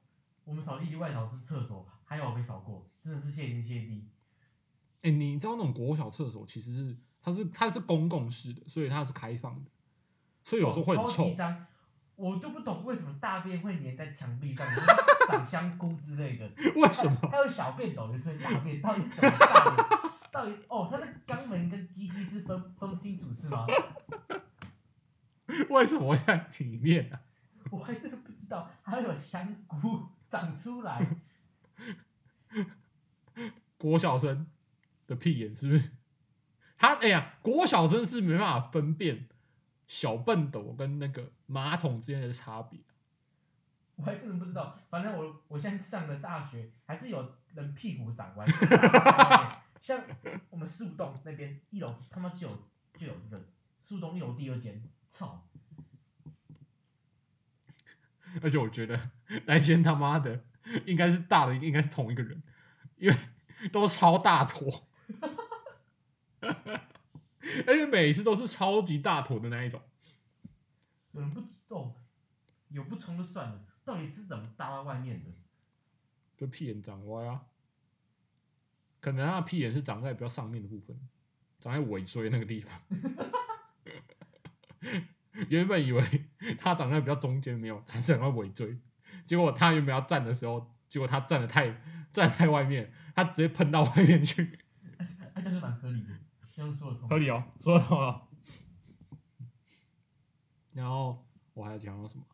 [0.45, 4.08] 我们扫地的外扫是厕所，还有我被扫过，真的是谢天谢地。
[5.01, 9.71] 哎、你知道那种国小厕所其实是它是它是公共式的，所以它是开放的，
[10.43, 11.36] 所以有时候会很臭级。
[12.15, 14.88] 脏，我就不懂为什么大便会粘在墙壁上，就是
[15.28, 16.49] 长香菇之类的。
[16.75, 17.30] 为什么？
[17.30, 20.12] 还有小便斗也出现大便，到底是什么大便？
[20.32, 23.65] 到底哦，它的肛门跟鸡鸡是分分不清楚是吗？
[25.69, 27.19] 为什么会在里面呢、
[27.71, 31.08] 我还真的不知道，还有香菇长出来。
[33.78, 34.47] 国小生
[35.06, 35.91] 的屁眼是不是？
[36.78, 39.28] 他哎呀，国小生是没办法分辨
[39.88, 42.80] 小笨斗跟那个马桶之间的差别。
[43.95, 48.45] 我还真的不知道，反正我我现在上了大学，还是有人屁股长歪。
[49.82, 50.04] 像
[50.50, 53.39] 我们四五栋那边一楼他妈就有就有一个
[53.82, 55.48] 四五栋一楼第二间，操！
[58.41, 59.12] 而且我觉得
[59.45, 60.43] 那间他妈的
[60.86, 62.43] 应该是大的，应该是同一个人，
[62.98, 63.17] 因为
[63.71, 64.88] 都超大坨，
[67.67, 69.81] 而且每次都是超级大坨的那一种。
[71.12, 71.95] 有人不知道，
[72.69, 75.29] 有不冲就算了，到底是怎么搭到外面的？
[76.36, 77.45] 就屁眼长歪啊，
[78.99, 80.99] 可能他的屁眼是长在比较上面的部分，
[81.60, 82.81] 长在尾椎那个地方。
[85.49, 86.25] 原本以为
[86.60, 88.77] 他长在比较中间，没有，他是长在尾椎。
[89.25, 91.81] 结果他原本要站的时候，结果他站的太
[92.12, 94.60] 站太外面，他直接喷到外面去，
[95.34, 96.10] 哎，这是蛮合理的，
[97.10, 98.28] 合理哦，说得通了。
[100.74, 102.26] 然后我还要讲到什么？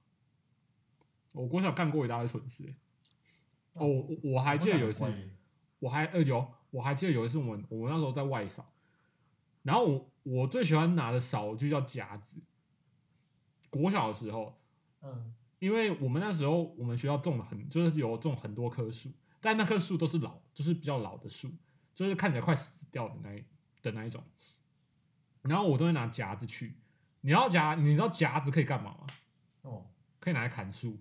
[1.31, 2.75] 我国小干过一大堆蠢事欸。
[3.73, 5.05] 哦，我我我还记得有一次
[5.79, 8.73] 我还呃有，我还记得有一次我们我们那时候在外扫，
[9.63, 12.41] 然后我我最喜欢拿的扫就叫夹子。
[13.69, 14.59] 国小的时候，
[15.01, 21.49] 嗯，因为我们那时候我们学校种了很就是有种很多棵树，但那棵树都是老，就是比较老的树，
[21.95, 23.43] 就是看起来快死掉的那一
[23.81, 24.23] 的那一种。
[25.43, 26.75] 然后我都会拿夹子去，
[27.21, 29.07] 你要夹，你知道夹子可以干嘛吗？
[29.63, 30.99] 哦，可以拿来砍树。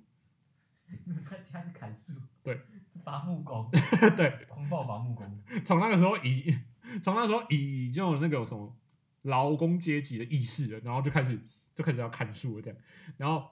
[0.87, 2.15] 你们在家里砍树？
[2.43, 2.61] 对，
[3.05, 3.71] 伐木工，
[4.17, 5.43] 对，狂暴伐木工。
[5.65, 6.59] 从那个时候以
[7.03, 8.77] 从那时候以就有那个有什么
[9.23, 11.39] 劳工阶级的意识了，然后就开始
[11.75, 12.81] 就开始要砍树了这样，
[13.19, 13.49] 然后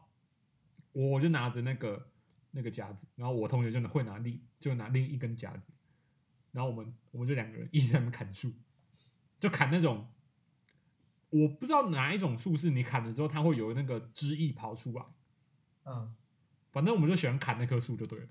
[0.93, 2.11] 我就拿着那个
[2.51, 5.71] 那个夹子，然后我同学就会拿另就拿另一根夹子，
[6.51, 8.53] 然后我们我们就两个人一直在那边砍树，
[9.39, 10.09] 就砍那种
[11.31, 15.05] 我不知道哪一种树是你砍了之后它会有那个枝叶跑出来，
[15.85, 16.15] 嗯，
[16.73, 18.27] 反正我们就喜欢砍那棵树就对了。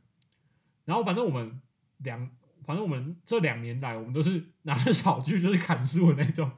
[0.85, 1.61] 然后反正我们
[1.97, 2.29] 两，
[2.65, 6.51] 反正我们这两年来，我们都是 拿着扫具就是砍树的那种，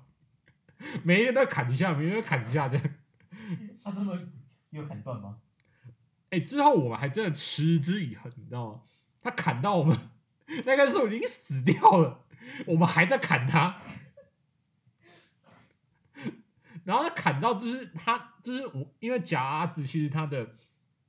[1.04, 2.90] 每一天都砍一下，每一天都砍一下这样。
[3.84, 4.28] 他真的
[4.70, 5.40] 有砍断吗？
[6.30, 8.82] 哎、之后我们还真的持之以恒，你知道吗？
[9.22, 9.98] 他砍到我们
[10.66, 12.24] 那棵树已经死掉了，
[12.68, 13.76] 我们还在砍它。
[16.89, 20.56] 然后他砍到就是他就是我，因为夹子其实它的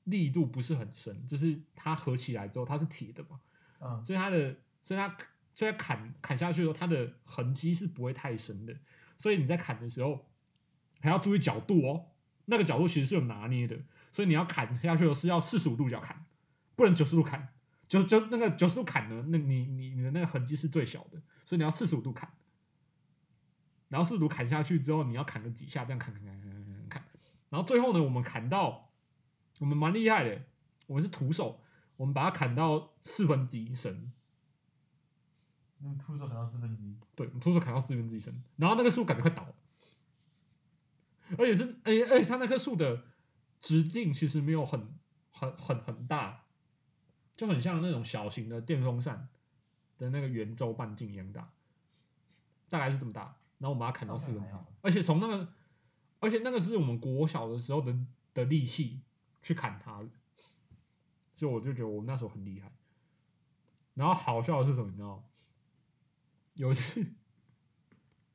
[0.05, 3.41] 力度不是很深，就是它合起来之后它是铁的嘛，
[3.81, 5.17] 嗯，所以它的，所以它，
[5.55, 8.77] 所以它砍砍下去的时候，它的痕迹是不会太深的。
[9.17, 10.29] 所以你在砍的时候
[11.01, 12.09] 还要注意角度哦，
[12.45, 13.79] 那个角度其实是有拿捏的，
[14.13, 16.27] 所以你要砍下去的是要四十五度角砍，
[16.77, 17.49] 不能九十度砍，
[17.89, 22.31] 就就那个九十度砍呢，那你你你的那个痕迹是最小的，所以你要四十五度砍。
[23.91, 27.05] 然后试图砍下去之后，你要砍个几下，这样砍砍砍砍砍砍砍，
[27.51, 28.93] 然后最后呢，我们砍到
[29.59, 30.43] 我们蛮厉害的，
[30.87, 31.61] 我们是徒手，
[31.97, 34.13] 我们把它砍到四分之一深，
[35.79, 39.55] 你们徒手砍到四分之一，对，徒手砍到四分之一深，然后那个树感觉快倒了，
[41.37, 43.03] 而且是，而且而且它那棵树的
[43.61, 44.97] 直径其实没有很
[45.31, 46.45] 很很很大，
[47.37, 49.29] 就很像那种小型的电风扇
[49.99, 51.51] 的那个圆周半径一样大，
[52.69, 55.55] 大概是这么大，然后我们把它砍到四分之一而且从那个，
[56.19, 57.97] 而且那个是我们国小的时候的
[58.35, 59.03] 的力气
[59.41, 60.11] 去砍它的，
[61.37, 62.73] 所以我就觉得我们那时候很厉害。
[63.95, 65.25] 然后好笑的是什么，你知道吗？
[66.55, 67.03] 有一次，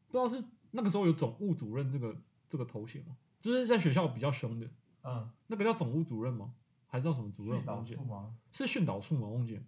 [0.08, 2.16] 不知道是那个时候有总务主任这个
[2.48, 3.18] 这个头衔吗？
[3.42, 4.70] 就是在学校比较凶的，
[5.04, 6.54] 嗯，那个叫总务主任吗？
[6.86, 7.58] 还是叫什么主任？
[7.58, 8.38] 训导处吗？
[8.52, 9.28] 是训导处吗？
[9.28, 9.64] 我忘记了。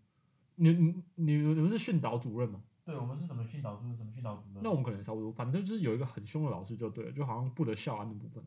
[0.55, 2.63] 你你你你们是训导主任吗？
[2.87, 4.63] 对，我们是什么训导处，什么训导主任？
[4.63, 8.41] 那我们可能差不多，反正就是有一个很凶的老师就对了，就好像负责校安的部分。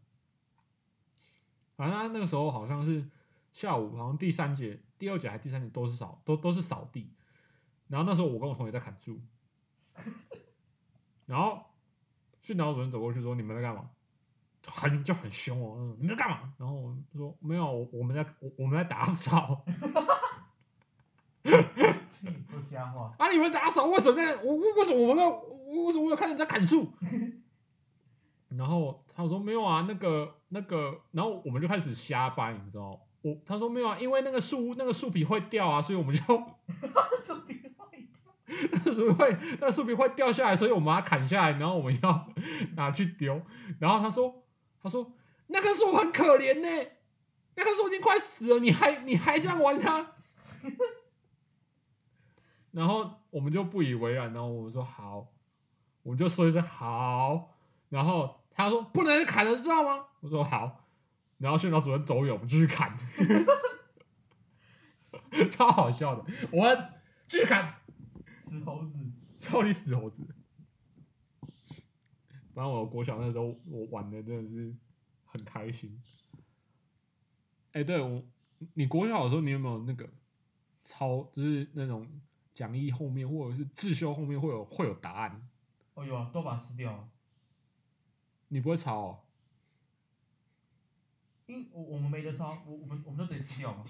[1.76, 3.04] 反正他那个时候好像是
[3.52, 7.12] 下午，好像第三节、第二节还第三节都是扫，都都是扫地。
[7.88, 9.20] 然后那时候我跟我同学在砍树，
[11.26, 11.62] 然后
[12.40, 13.90] 训导主任走过去说：“你们在干嘛？”
[14.66, 16.54] 很就很凶哦，你们在干嘛？
[16.56, 19.66] 然后我们说：“没有，我我们在我我们在打扫。
[22.70, 24.36] 瞎话，啊，你们打扫为什么在？
[24.36, 26.92] 我我为什么我们要我为什么我有看你们在砍树？”
[28.56, 32.98] 然后他说：“没有啊，那个那个。”然后我们就开始瞎掰，你知道吗？
[33.22, 38.00] 我他说没有啊，因为那个树那个树皮会掉啊，所以我们就说别坏掉。
[38.72, 42.28] 那个树皮会那个树皮会掉下来，所以我们把它砍下来，然后我们要
[42.74, 43.40] 拿去丢。
[43.78, 44.42] 然后他说
[44.82, 45.12] 他说
[45.46, 46.90] 那棵树很可怜呢，
[47.54, 50.14] 那棵树已经快死了，你还你还这样玩它？
[52.72, 55.26] 然后我们就不以为然，然后我们说好，
[56.02, 57.56] 我们就说一声好，
[57.88, 60.06] 然后他说不能砍了，知道吗？
[60.20, 60.86] 我说好，
[61.38, 62.96] 然后训导主任走远，我们继续砍，
[65.50, 66.92] 超好笑的，我们
[67.26, 67.74] 继续砍，
[68.44, 70.26] 死猴子， 超级死猴子。
[72.52, 74.74] 反正我国小那时候我玩的真的是
[75.24, 76.02] 很开心。
[77.72, 78.22] 哎、对我，
[78.74, 80.08] 你国小的时候你有没有那个
[80.82, 82.06] 超，就是那种
[82.60, 85.48] 讲义后面或者是自修后面会有会有答案？
[85.94, 87.08] 哦有啊，都把它撕掉了。
[88.48, 89.20] 你不会抄哦？
[91.46, 93.86] 因我我们没得抄，我我们我们都得撕掉嘛。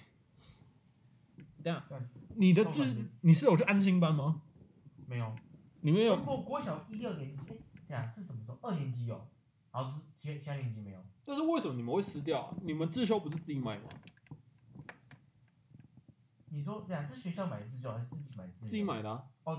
[1.64, 1.82] 这
[2.36, 4.40] 你的字抄反面你是有去安心班吗？
[5.08, 5.34] 没有，
[5.80, 7.56] 你们有不过国小一二年级，哎，
[7.88, 8.58] 对啊，是什么时候？
[8.62, 9.28] 二年级有，
[9.72, 11.04] 然后其其他年级没有。
[11.24, 12.54] 但是为什么你们会撕掉啊？
[12.62, 13.88] 你们自修不是自己买吗？
[16.50, 18.70] 你说对啊，是学校买的自修还是自己买的自修？
[18.70, 18.82] 自己。
[18.82, 19.52] 买的、啊，我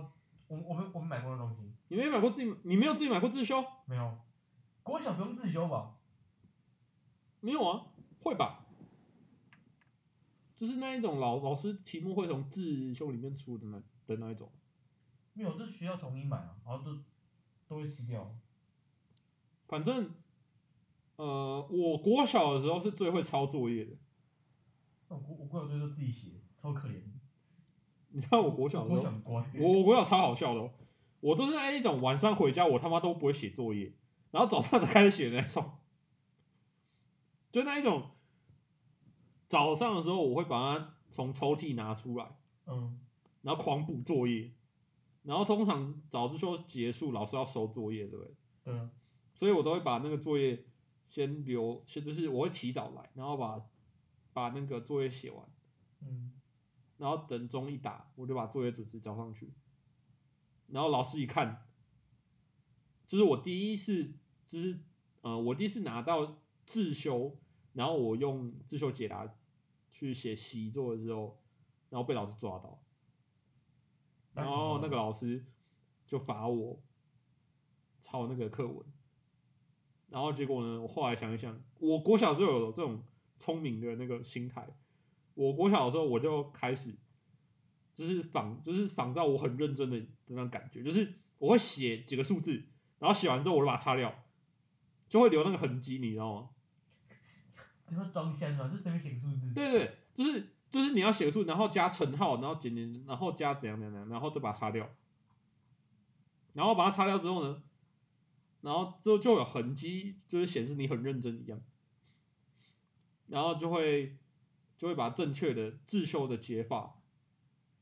[0.48, 3.64] 我们我们买过的东西你没买过自己，你没有自己买过自修？
[3.86, 4.18] 没有。
[4.84, 5.98] 国小不用自修吧？
[7.40, 7.88] 没有啊，
[8.20, 8.66] 会吧？
[10.56, 14.52] 就是那一种老老师题目会从自修里面出的那的那一种。
[15.34, 17.00] 没有，就是学校统一买啊，然后都
[17.68, 18.36] 都会撕掉。
[19.68, 20.14] 反正，
[21.16, 23.96] 呃，我国小的时候是最会抄作业的。
[25.08, 27.02] 我国我国小作业都自己写，超可怜。
[28.10, 29.44] 你知道我国小的时候，乖。
[29.58, 30.72] 我我国小超好笑的、哦，
[31.22, 33.94] 我都是那一种晚上回家我他妈都不会写作业，
[34.32, 35.72] 然后早上才开始写的那种。
[37.52, 38.12] 就那一种，
[39.50, 43.00] 早上的时候我会把它从抽屉拿出来，嗯，
[43.42, 44.52] 然后狂补作业，
[45.24, 48.36] 然后通常早自修结束，老师要收作业，对不对？
[48.64, 48.90] 对啊，
[49.34, 50.64] 所以我都会把那个作业
[51.10, 53.62] 先留，先就是我会提早来，然后把
[54.32, 55.46] 把那个作业写完，
[56.02, 56.32] 嗯，
[57.02, 59.52] 然后等钟一打，我就把作业准时交上去。
[60.68, 61.66] 然后老师一看，
[63.08, 64.14] 就是我第一次，
[64.48, 64.80] 就是
[65.22, 67.36] 呃，我第一次拿到自修，
[67.74, 69.28] 然后我用自修解答
[69.90, 71.42] 去写习作的时候，
[71.90, 72.80] 然后被老师抓到，
[74.36, 75.44] 然后那个老师
[76.06, 76.80] 就罚我
[78.00, 78.86] 抄那个课文，
[80.10, 83.04] 然后结果呢，我后来想一想，我国小就有这种
[83.40, 84.70] 聪明的那个心态，
[85.42, 86.96] 我国小的时候我就开始
[87.96, 92.64] 就是仿就是仿照我很认真的那种感觉，就是我会写几个数字，
[93.00, 94.24] 然后写完之后我就把它擦掉，
[95.10, 96.50] 就会留那个痕迹，你知道吗？
[97.90, 98.68] 然后装是吧？
[98.68, 99.52] 就随便写数字。
[99.54, 104.88] 对对，就是就是你要写数，然后加乘号，然后减减，然后加怎样怎样然后再把它擦掉，
[106.54, 107.64] 然后把它擦掉之后呢，
[108.62, 111.60] 然后之后就有痕迹，就是显示你很认真一样，
[113.28, 114.18] 然后就会
[114.82, 117.00] 就会把正确的自修的解法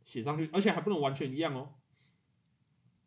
[0.04, 1.76] 写上去，而且还不能完全一样哦。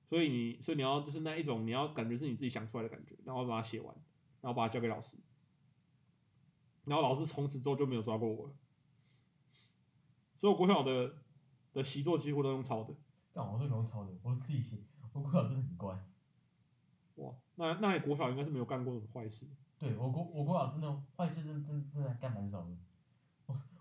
[0.09, 3.95] 所以你所以你要就是那一种你要感觉是你自己想出来的感觉，然后把它写完，
[4.41, 5.19] 然后把它交给老师，
[6.87, 8.55] 然后老师从此之后就没有抓过我了。
[10.39, 11.17] 所以我国小的
[11.75, 12.95] 的习作几乎都用抄的。
[13.35, 14.79] 但我都没有抄的，我是自己写。
[15.13, 16.03] 我国小真的很乖。
[17.17, 19.47] 哇，那那你国小应该是没有干过什么坏事。
[19.79, 22.75] 对我国我国小真的坏事真真真的还干蛮少的。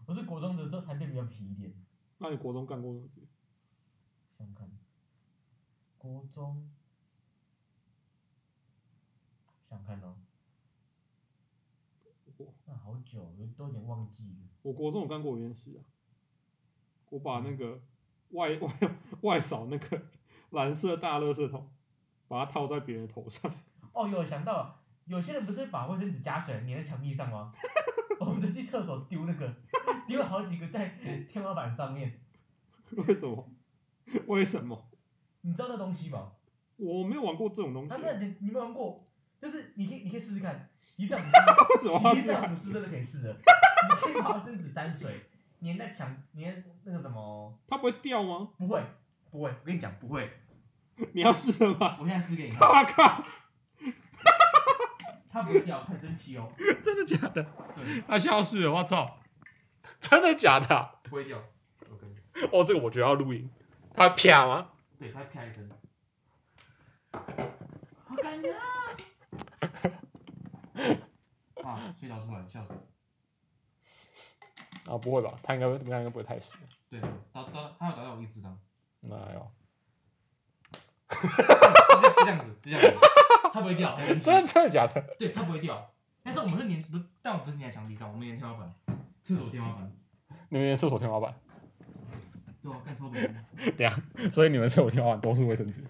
[0.05, 1.73] 我我是国中的时候才变比较皮一点。
[2.17, 3.21] 那你国中干过什么事？
[4.37, 4.69] 想想看，
[5.97, 6.69] 国中，
[9.69, 10.17] 想想看哦，
[12.35, 14.49] 我那好久，有都有点忘记了。
[14.63, 15.79] 我国中有干过一件事啊，
[17.09, 17.81] 我把那个
[18.31, 20.01] 外 外外扫那个
[20.49, 21.71] 蓝色大垃圾桶，
[22.27, 23.49] 把它套在别人的头上。
[23.93, 27.53] 哦，有想到了，有些人不是会把卫生纸加水粘在墙壁上吗？
[28.25, 29.53] 我们都去厕所丢那个，
[30.07, 30.87] 丢了好几个在
[31.27, 32.19] 天花板上面。
[32.91, 33.49] 为什么？
[34.27, 34.89] 为什么？
[35.41, 36.33] 你知道那东西吧？
[36.77, 37.97] 我没有玩过这种东西他。
[37.97, 39.07] 这你你没玩过，
[39.39, 43.33] 就是你可以你可以试试看，其实这样不为什么要是，其实这这样样不是真的可以试的。
[43.33, 45.21] 你可以把卫生纸沾水，
[45.61, 48.49] 粘在墙，粘那个什么，它不会掉吗？
[48.57, 48.83] 不会
[49.31, 50.29] 不会，我跟你讲不会，
[51.13, 51.97] 你要试了吗？
[51.99, 53.23] 我现在试给你看， 我靠，
[55.31, 56.51] 它不会掉，很神奇哦。
[56.83, 57.43] 真的假的？
[57.75, 59.17] 对，它消失了，我操！
[60.01, 61.41] 真的假的啊、不会掉。
[61.89, 62.15] 我跟你，
[62.51, 63.49] 哦，这个我觉得要录音。
[63.95, 64.69] 它会啪吗？
[64.99, 65.69] 对，他啪一声，
[67.11, 68.61] 好感人啊！
[71.63, 72.73] 啊，水倒出来，笑死。
[74.89, 75.33] 啊，不会吧？
[75.43, 76.55] 它应该应该应该不会太死。
[76.89, 76.99] 对，
[77.31, 78.59] 倒倒，它有倒在我衣服上，
[79.01, 79.51] 那有，
[81.21, 82.99] 就 这样子，就这样子，
[83.53, 84.25] 它不会掉，很神奇。
[84.25, 85.15] 真的真的假的？
[85.17, 85.93] 对，它不会掉。
[86.23, 88.73] 但是我们是粘，不，但我们不是粘在墙壁上，我们粘天花板，
[89.21, 89.91] 厕所天花板。
[90.49, 91.33] 你们连厕所天花板，
[92.61, 92.95] 对啊，干。
[93.75, 95.83] 对啊，所以你们厕所天花板都是卫生纸。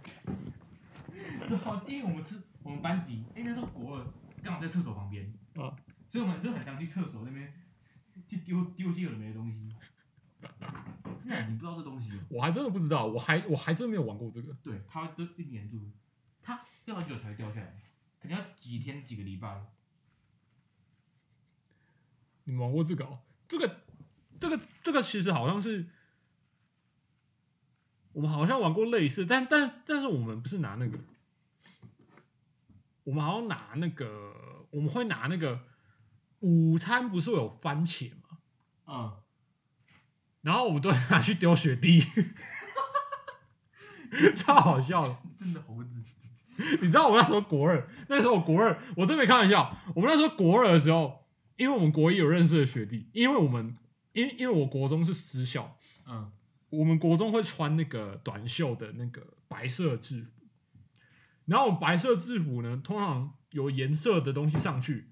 [1.47, 4.05] 对啊，因为我们是我们班级，哎、那时候国二
[4.43, 5.71] 刚好在厕所旁边，嗯
[6.09, 7.53] 所以我们就很想去厕所那边
[8.27, 9.69] 去丢丢些有的没的东西。
[11.23, 12.19] 你不知道这东西哦？
[12.29, 14.53] 我还真的不知道，我还我还真没有玩过这个。
[14.63, 15.79] 对，它会都一粘住，
[16.41, 17.81] 它要很久才会掉下来，
[18.19, 19.65] 肯定要几天几个礼拜。
[22.43, 23.19] 你们玩过这个、哦？
[23.47, 23.81] 这个
[24.39, 25.87] 这个这个其实好像是
[28.13, 30.99] 我们好像玩过类似，但但但是我们不是拿那个，
[33.03, 35.61] 我们好像拿那个，我们会拿那个
[36.39, 38.39] 午餐不是会有番茄吗？
[38.87, 39.20] 嗯，
[40.41, 42.03] 然后我们都会拿去丢雪地，
[44.35, 45.17] 超好笑的。
[45.37, 46.01] 真的猴子。
[46.81, 49.75] 你知道我那时候国二，那时候我国二，我真没开玩笑。
[49.95, 51.25] 我们那时候国二的时候，
[51.55, 53.75] 因为我们国一有认识的学弟，因为我们
[54.13, 55.77] 因因为我国中是私校，
[56.07, 56.31] 嗯
[56.69, 60.29] 我们国中会穿那个短袖的那个白色制服，
[61.45, 65.09] 然后我们白色制服呢，通常有颜色的东西上去，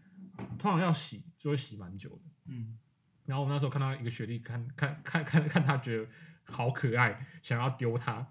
[0.57, 2.21] 通常要洗就会洗蛮久的。
[2.45, 2.78] 嗯，
[3.29, 6.09] 然后我那时候看到一个学弟，看看看看看他觉得
[6.45, 8.25] 好可爱，想要丢他，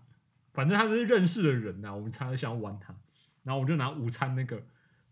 [0.52, 2.92] 反正他是认识的人呐、我们才想要玩他，
[3.44, 4.60] 然后我就拿午餐那个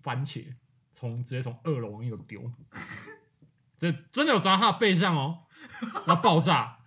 [0.01, 0.45] 番茄，
[0.93, 2.51] 从直接从二楼往一楼丢，
[3.79, 5.45] 这真的有砸他背上哦，
[6.05, 6.79] 然后爆炸，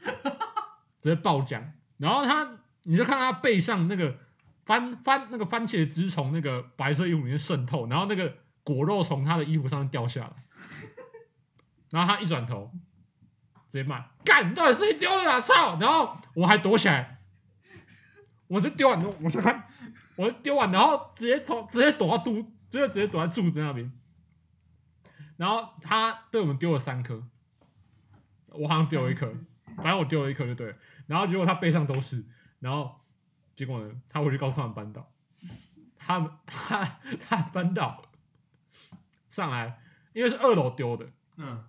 [0.99, 1.63] 直接爆浆，
[1.95, 4.19] 然后他你就看他背上那个
[4.65, 10.33] 番番那个番茄汁从那个白色衣服里面渗透，然后那个果肉从他的衣服上掉下来。
[11.91, 12.71] 然后他一转头，
[13.69, 15.39] 直接骂：“干，到底是谁丢的啊！
[15.39, 17.21] 操！”然后我还躲起来，
[18.47, 19.67] 我就丢完，我先看，
[20.15, 23.91] 我丢完，然后直接从直接躲到肚，直接直接躲在柱子那边。
[25.37, 27.23] 然后他被我们丢了三颗，
[28.47, 29.33] 我好像丢了一颗，
[29.77, 30.75] 反正我丢了一颗就对了。
[31.07, 32.25] 然后结果他背上都是，
[32.59, 32.99] 然后
[33.55, 35.09] 结果呢，他回去告诉他们班导，
[35.97, 36.83] 他们 他
[37.27, 38.01] 他班导
[39.29, 39.81] 上来，
[40.13, 41.63] 因为是二楼丢的，嗯，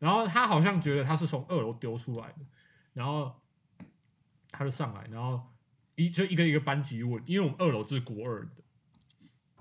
[0.00, 2.38] 然后他好像觉得他是从二楼丢出来的，
[2.94, 3.40] 然后
[4.50, 5.40] 他就上来，然后
[5.94, 8.50] 一就一个一个班级问，因为我们二楼是国二的，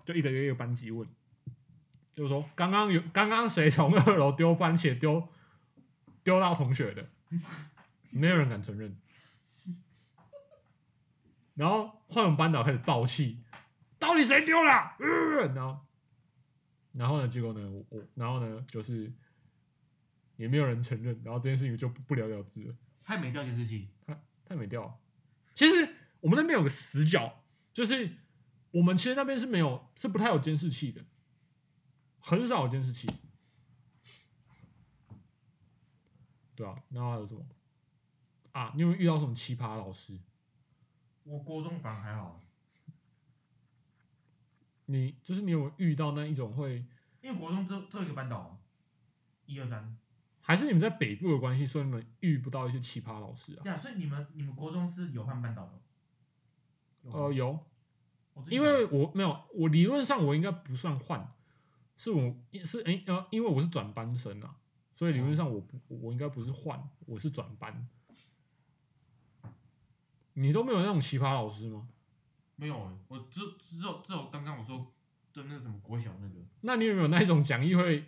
[0.06, 1.08] 就一个一个班级问，
[2.16, 5.28] 就是说刚刚有刚刚谁从二楼丢番茄丢
[6.24, 7.08] 丢到同学的，
[8.10, 8.98] 没有人敢承认。
[11.56, 13.44] 然后换我们班导开始爆气，
[13.98, 14.96] 到底谁丢了？
[15.00, 15.86] 呃然后，
[16.94, 17.28] 然后呢？
[17.28, 17.70] 结果呢？
[17.70, 18.64] 我我然后呢？
[18.66, 19.12] 就是
[20.40, 22.74] 也没有人承认，然后这件事情就不不了了之了。
[23.04, 23.90] 太没掉监视器。
[24.46, 24.96] 他没掉啊。
[25.54, 28.18] 其实我们那边有个死角，就是
[28.72, 31.04] 我们其实那边是没有，是不太有监视器的，
[32.20, 33.08] 很少有监视器。
[36.56, 37.46] 对啊，然后还有什么
[38.54, 38.72] 啊？
[38.76, 40.18] 你有没有遇到什么奇葩老师？
[41.24, 42.42] 我国中反而还好，
[44.86, 46.86] 你就是你有遇到那一种会，
[47.22, 48.58] 因为国中只有只有一个班导嘛，
[49.46, 49.99] 一二三。
[50.50, 53.62] 还是你们在北部的关系，所以你们遇不到一些奇葩老师啊？
[53.62, 55.80] 对啊，所以你们你们国中是有换班导的？
[57.04, 57.60] 有吗呃，有，
[58.48, 61.32] 因为我没有，我理论上我应该不算换，
[61.98, 62.36] 是我
[62.66, 64.56] 是诶、呃，因为我是转班生啊，
[64.92, 67.88] 所以理论上我不我应该不是换，我是转班。
[70.34, 71.88] 你都没有那种奇葩老师吗？
[72.56, 74.92] 没有欸，我只只有只有刚刚我说
[75.32, 78.04] 的那个什么国小那个，那你有没有那一种讲义会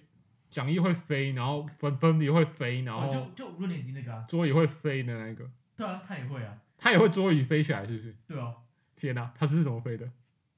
[0.51, 5.49] 讲义会飞，然后粉粉笔会飞，然哦，后就就五六年级那个啊，桌椅会飞的那一个？
[5.75, 8.15] 对啊，他也会啊，他也会桌椅飞起来，是不是？
[8.27, 8.53] 对啊，
[8.95, 10.11] 天哪、他是怎么飞的？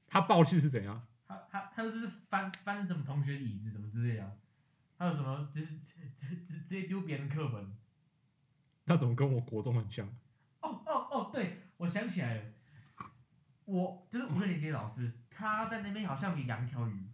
[0.08, 1.06] 他爆气是怎样？
[1.26, 4.32] 他他他就是翻翻什么同学的椅子什么之类的啊，
[4.98, 7.72] 还有什么直直直直直接丢别人课本。
[8.84, 10.06] 他怎么跟我国中很像？
[10.60, 12.42] 哦哦哦，对，我想起来了，
[13.64, 17.06] 我就是五六年级的老师，他在那边好像有养一条鱼，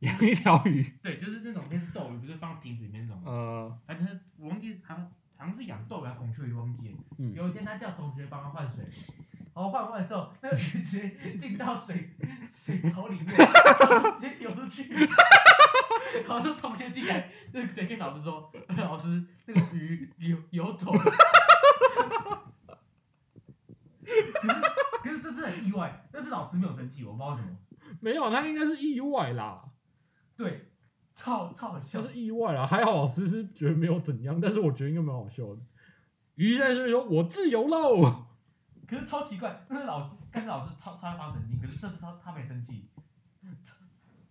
[0.00, 5.04] 养一条鱼，对，就是那种类似斗鱼，不是放瓶子里面那种，呃，反正我忘记好像
[5.36, 6.98] 好像是养斗鱼还是孔雀鱼，忘记了。
[7.18, 8.84] 嗯有一天他叫同学帮他换水，
[9.54, 12.10] 然后换完的时候，那个鱼直接进到水
[12.48, 14.88] 水槽里面，然后直接游出去，
[16.26, 21.02] 然后就同学进来，那个谁跟老师说，老师那个鱼游游走了。
[24.08, 24.60] 可是
[25.02, 27.48] 可是这次很意外，但是老师没有生气，我不知道为什么。
[28.00, 29.62] 没有，他应该是意外啦，
[30.38, 30.70] 对，
[31.12, 32.06] 超超好笑他。
[32.06, 32.64] 是意外啊。
[32.64, 35.60] 还好老师是觉得没有怎样，但是我觉得应该蛮好笑的。
[36.36, 38.26] 鱼在这边说：“我自由喽。
[38.86, 42.88] 可是超奇怪，那个老师刚才老师超超发神经，可是这次他他没生气，
[43.64, 43.74] 超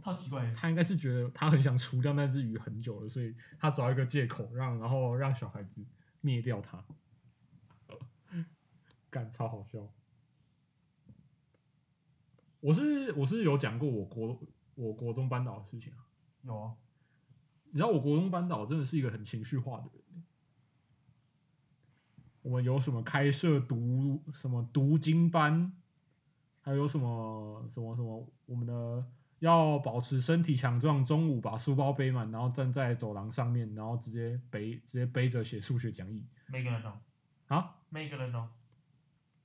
[0.01, 0.49] 超奇怪”。
[0.55, 5.85] 他应该是觉得他很想除掉那只鱼很久了，所以他找一个借口让，然后让小孩子
[6.21, 6.81] 灭掉它。
[9.09, 9.79] 干超好笑。
[12.59, 14.37] 我是我是有讲过我国
[14.77, 16.07] 我国中班导的事情啊。
[16.43, 16.73] 有啊，
[17.65, 20.23] 你知道我国中班导真的是一个很情绪化的人。
[22.41, 25.73] 我们有什么开设读什么读经班，
[26.61, 29.05] 还有什么什么什么，我们的
[29.39, 36.89] 要保持身体强壮，中午把书包背满，然后站在走廊上面，然后直接背直接背着写数学讲义每个人都，
[37.53, 38.47] 啊，每个人都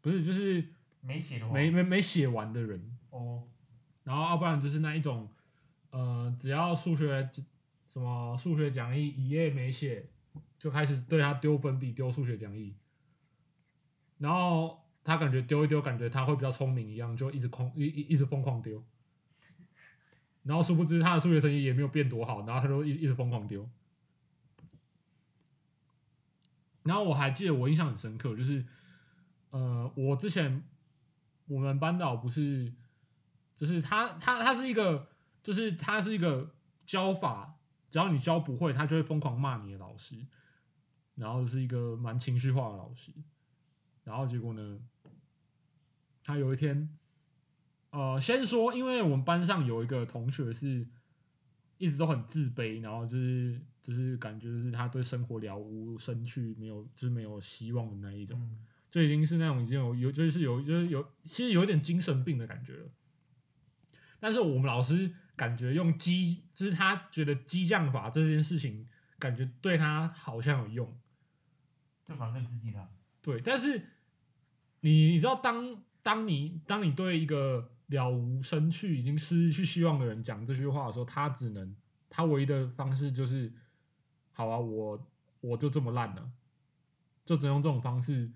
[0.00, 3.48] 不是就是没写的话，没没没写完的人，哦，
[4.04, 5.28] 然后要不然就是那一种，
[5.90, 7.30] 呃，只要数学
[7.90, 10.08] 什么数学讲义一页没写，
[10.58, 12.74] 就开始对他丢粉笔、丢数学讲义，
[14.18, 18.82] 然后他感觉丢一丢，感觉他会比较聪明一样，就一直空一一一直疯狂丢，
[20.42, 23.68] 然后殊不知他的数学成绩也没有变多好，然后他就一一直疯狂丢。
[26.82, 28.64] 然后我还记得我印象很深刻，就是
[29.50, 30.64] 呃，我之前
[31.46, 32.72] 我们班导不是，
[33.62, 35.06] 就是他他他是一个，
[35.40, 36.52] 就是他是一个
[36.84, 40.16] 教法，只要你教不会，他就会疯狂骂你的老师，
[41.14, 43.12] 然后是一个蛮情绪化的老师，
[44.02, 44.80] 然后结果呢，
[46.24, 46.88] 他有一天，
[47.90, 50.84] 呃，先说，因为我们班上有一个同学是
[51.78, 58.40] 一直都很自卑，然后就是就是感觉就是他对生活了无生趣，没有就是没有希望的那一种。
[58.40, 62.90] 嗯，就已经是那种已经有有就是有就是有其实有点精神病的感觉了。
[64.22, 68.86] 但是我们老师感觉用激，就是他觉得激将法这件事情，
[69.18, 70.96] 感觉对他好像有用。
[72.06, 72.88] 就反正更刺激他，
[73.20, 73.84] 对，但是
[74.78, 81.74] 你你知道当当你当你对一个了无生趣、已经失去希望的人讲这句话的时候，他只能
[82.08, 83.52] 他唯一的方式就是，
[84.30, 85.10] 好啊，我
[85.40, 86.30] 我就这么烂了，
[87.24, 88.30] 就只能用这种方式，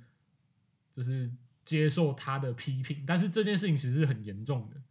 [0.91, 1.31] 就是
[1.65, 3.05] 接受他的批评。
[3.07, 4.83] 但是这件事情其实是很严重的，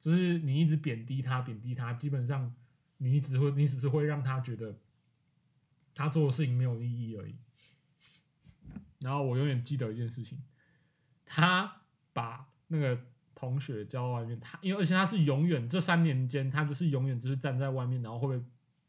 [0.00, 2.52] 就是你一直贬低他，贬低他，基本上
[2.96, 4.74] 你只会你只是会让他觉得
[5.94, 7.36] 他做的事情没有意义而已。
[9.00, 10.42] 然后我永远记得一件事情，
[11.24, 11.82] 他
[12.12, 13.00] 把那个
[13.34, 18.42] 同学叫到外面，他因为而且他是永远这三年间，他就是永远就是站在外面，然后会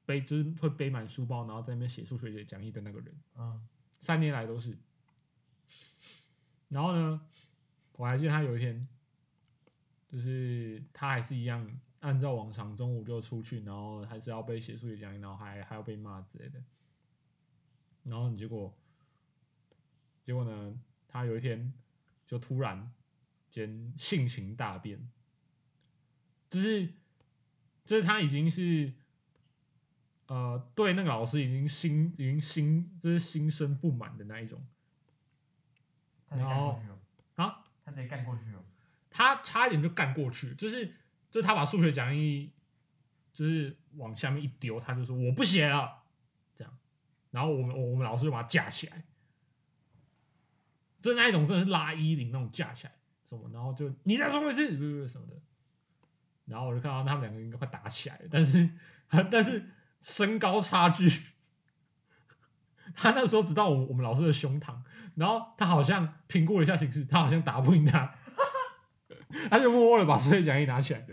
[0.05, 3.68] 背就是会背满书包，然后在那边写数学讲义的那个人，嗯，
[3.99, 4.78] 三年来都是。
[6.68, 7.22] 然后呢，
[7.93, 8.88] 我还记得他有一天，
[10.12, 11.66] 就是他还是一样
[12.01, 16.62] 按照往常中午就出去，然后还是要被写数学讲义，然后还还要被骂之类的。
[18.03, 18.74] 然后结果，
[20.26, 21.72] 结果呢，他有一天
[22.28, 22.91] 就突然
[23.49, 25.09] 间性情大变，
[26.49, 26.88] 就是
[27.86, 28.91] 就是他已经是
[30.26, 34.62] 呃对那个老师已经心已经心就是心生不满的那一种。
[36.28, 36.99] 他得干过去哦，
[37.36, 38.64] 啊，他得干过去哦，
[39.12, 40.95] 他差一点就干过去，就是
[41.30, 42.51] 就他把数学讲义
[43.32, 46.03] 就是往下面一丢，他就说我不写了，
[46.55, 46.78] 这样，
[47.30, 49.03] 然后我们我们老师就把他架起来，
[50.99, 52.93] 就那一种真的是拉衣领那种架起来
[53.26, 55.36] 什么，然后就你再说一次，不不不什么的，
[56.45, 58.70] 然后我就看到他们两个应该快打起来了，但是
[59.30, 59.70] 但是
[60.01, 61.09] 身高差距，
[62.95, 64.82] 他那时候只到我我们老师的胸膛，
[65.16, 68.16] 然后他好像评估了一下形势，他好像打不赢他，
[69.49, 71.05] 他就默默的把所有讲义拿起来，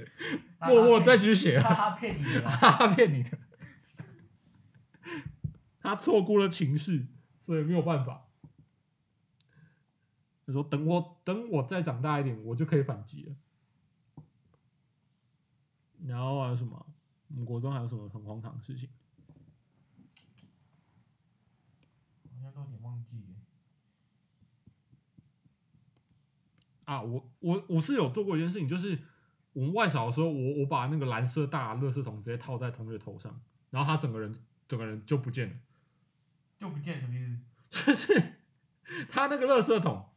[0.61, 1.63] 默默再继续写了。
[1.63, 3.39] 他他骗你的， 他骗你的，
[5.81, 7.07] 他错过了情势，
[7.41, 8.27] 所以没有办法。
[10.47, 13.37] 他说：“等我等我再长大一点，我就可以反击了。”
[16.07, 16.87] 然后还有什么？
[17.29, 18.89] 我们国中还有什么很荒唐的事情？
[22.33, 23.35] 好像都有点忘记了，
[26.89, 28.99] 啊，我我我是有做过一件事情，就是
[29.53, 34.35] 我们外扫的时候，我我把那个蓝色大垃圾桶直接套在同学头上，然后他整个人
[34.67, 35.55] 整个人就不见了。
[36.59, 37.37] 就不见什么意思？
[37.85, 38.33] 就是
[39.11, 40.09] 他那个垃圾桶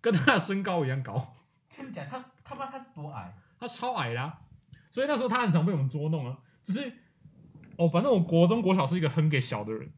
[0.00, 1.34] 跟他的身高一样高，
[1.68, 2.04] 真假？
[2.04, 3.36] 他他妈他是多矮？
[3.58, 4.42] 他超矮啦、
[4.90, 6.38] 所以那时候他很常被我们捉弄啊。
[6.62, 6.92] 只是
[7.76, 9.92] 哦，反正我国中国小是一个很给小的人，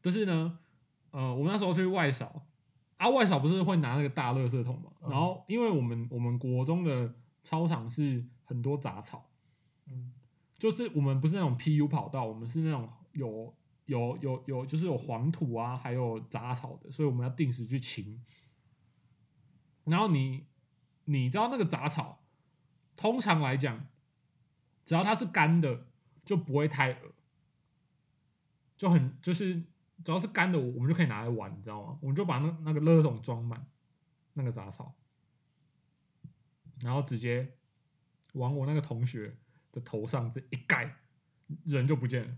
[0.00, 0.58] 就是呢，
[1.10, 2.46] 呃，我们那时候去外扫
[3.02, 9.28] 啊，外扫不是会拿那个大垃圾桶嘛，嗯然后因为我们我们国中的操场是很多杂草。
[9.86, 10.12] 嗯，
[10.56, 13.52] 就是我们不是那种 PU 跑道，我们是那种有
[13.86, 18.22] 有有有，就是有黄土啊，还有杂草的，所以我们要定时去清。
[19.82, 20.46] 然后你
[21.06, 22.22] 你知道那个杂草，
[22.94, 23.88] 通常来讲，
[24.86, 25.88] 只要它是干的，
[26.24, 27.12] 就不会太恶，
[28.76, 29.64] 就很就是
[30.04, 31.98] 只要是干的，我们就可以拿来玩，你知道吗？
[32.00, 33.66] 我们就把那那个垃圾桶装满
[34.34, 34.94] 那个杂草，
[36.80, 37.56] 然后直接
[38.34, 39.36] 往我那个同学
[39.70, 40.96] 的头上这一盖，
[41.64, 42.34] 人就不见了。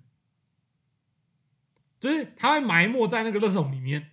[2.00, 4.10] 就是他会埋没在那个垃圾桶里面，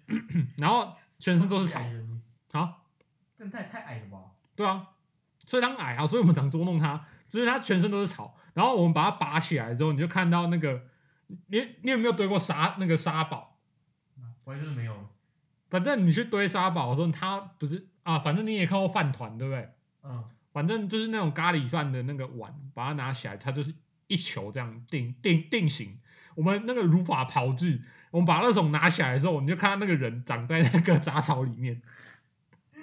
[0.58, 2.22] 然后全身都是草太矮了你
[2.52, 2.78] 啊，
[3.36, 4.32] 这太太矮了吧？
[4.56, 4.92] 对啊，
[5.46, 10.88] 所以他矮啊，所以我们常捉弄他，就是他全身都是草，然后我们把它拔起来之后，你就看到那个，
[11.48, 13.60] 你你有没有堆过沙那个沙堡？
[14.44, 15.10] 我就是没有。
[15.70, 19.70] 反正你去堆沙堡的时候，它不是啊，反正你也看过饭团，对不对？
[20.04, 23.74] 嗯，反正就是那种咖喱饭的那个碗，把它拿起来，它就是
[24.08, 26.00] 一球这样定定定型。
[26.36, 31.82] 我们那个如法炮制，我们把那种拿起来的时候，你就看到那个人长在那个杂草里面，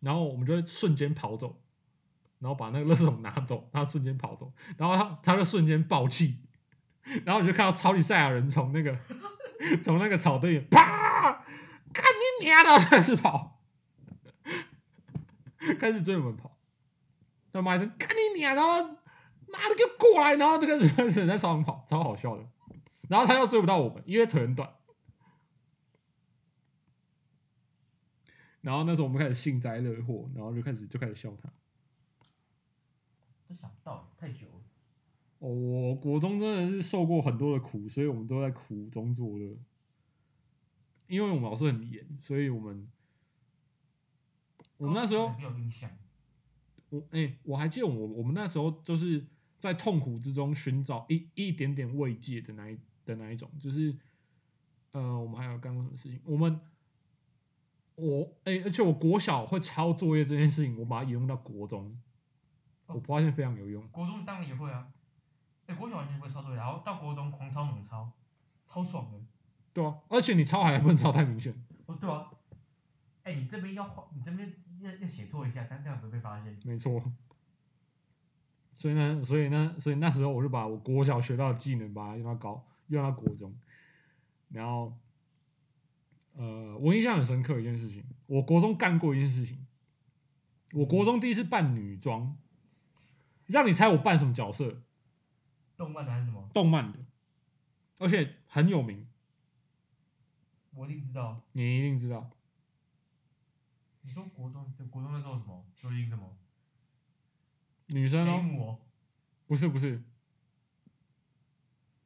[0.00, 1.60] 然后我们就会瞬间跑走，
[2.44, 6.40] 然后把那个垃圾桶拿走，他瞬间跑走，然后他他就瞬间爆气，
[7.24, 8.94] 然后你就看到超级赛亚人从那个
[9.82, 11.42] 从那个草堆里啪，
[11.90, 13.62] 看你娘的，开始跑。
[15.78, 16.58] 开始追我们跑，
[17.50, 22.44] 他妈一声干你娘，然后妈的给我过来，然后这个开始在草丛跑，超好笑的。
[23.08, 24.70] 然后他又追不到我们，因为腿很短。
[28.60, 31.48] 然后那时候我们开始幸灾乐祸，然后就开始就开始笑他。
[33.48, 34.62] 都想不到，太久了。
[35.38, 39.56] 哦，我国中真的是受过很多的苦，所以我们都在苦中作乐。
[41.06, 42.88] 因为我们老师很严，所以我们
[44.78, 45.90] 我们那时候没有印象。
[46.88, 49.26] 我哎、我还记得我我们那时候就是
[49.58, 53.94] 在痛苦之中寻找一一点点慰藉的那一的那一种，就是
[54.92, 56.20] 呃，我们还有干过什么事情？
[56.24, 56.58] 我们
[57.96, 61.96] 我哎、而且我国小会抄作业这件事情，我把它引用到国中，哦
[62.86, 63.86] 我发现非常有用。
[63.88, 64.88] 国中当然也会啊。
[65.66, 68.12] 哎、国小完全不会抄作业，然后到国中狂抄猛抄，
[68.66, 69.18] 超爽的。
[69.72, 71.54] 对啊，而且你抄还不能抄太明显。
[71.86, 72.30] 哦，对啊。
[73.22, 76.54] 哎、你这边要画，你这边要要写错一下，这样这样不会被发现。
[76.64, 77.02] 没错。
[78.72, 83.54] 所以呢，所以呢，所以那时候我就把我国小学到的技能，把它用到高，用到国中。
[84.50, 84.92] 然后，
[86.34, 89.66] 呃，我印象很深刻一件事情，我国中干过一件事情。
[90.72, 92.36] 我国中第一次扮女装，
[93.46, 94.82] 让你猜我扮什么角色？
[95.76, 96.48] 动漫的还是什么？
[96.54, 96.98] 动漫的，
[97.98, 99.06] 而且很有名，
[100.72, 101.42] 我一定知道。
[101.52, 102.30] 你一定知道。
[104.02, 105.64] 你说国中，国中那时候什么？
[105.82, 106.36] 流行什么？
[107.86, 108.26] 女生
[108.58, 108.78] 哦，
[109.46, 110.02] 不是不是，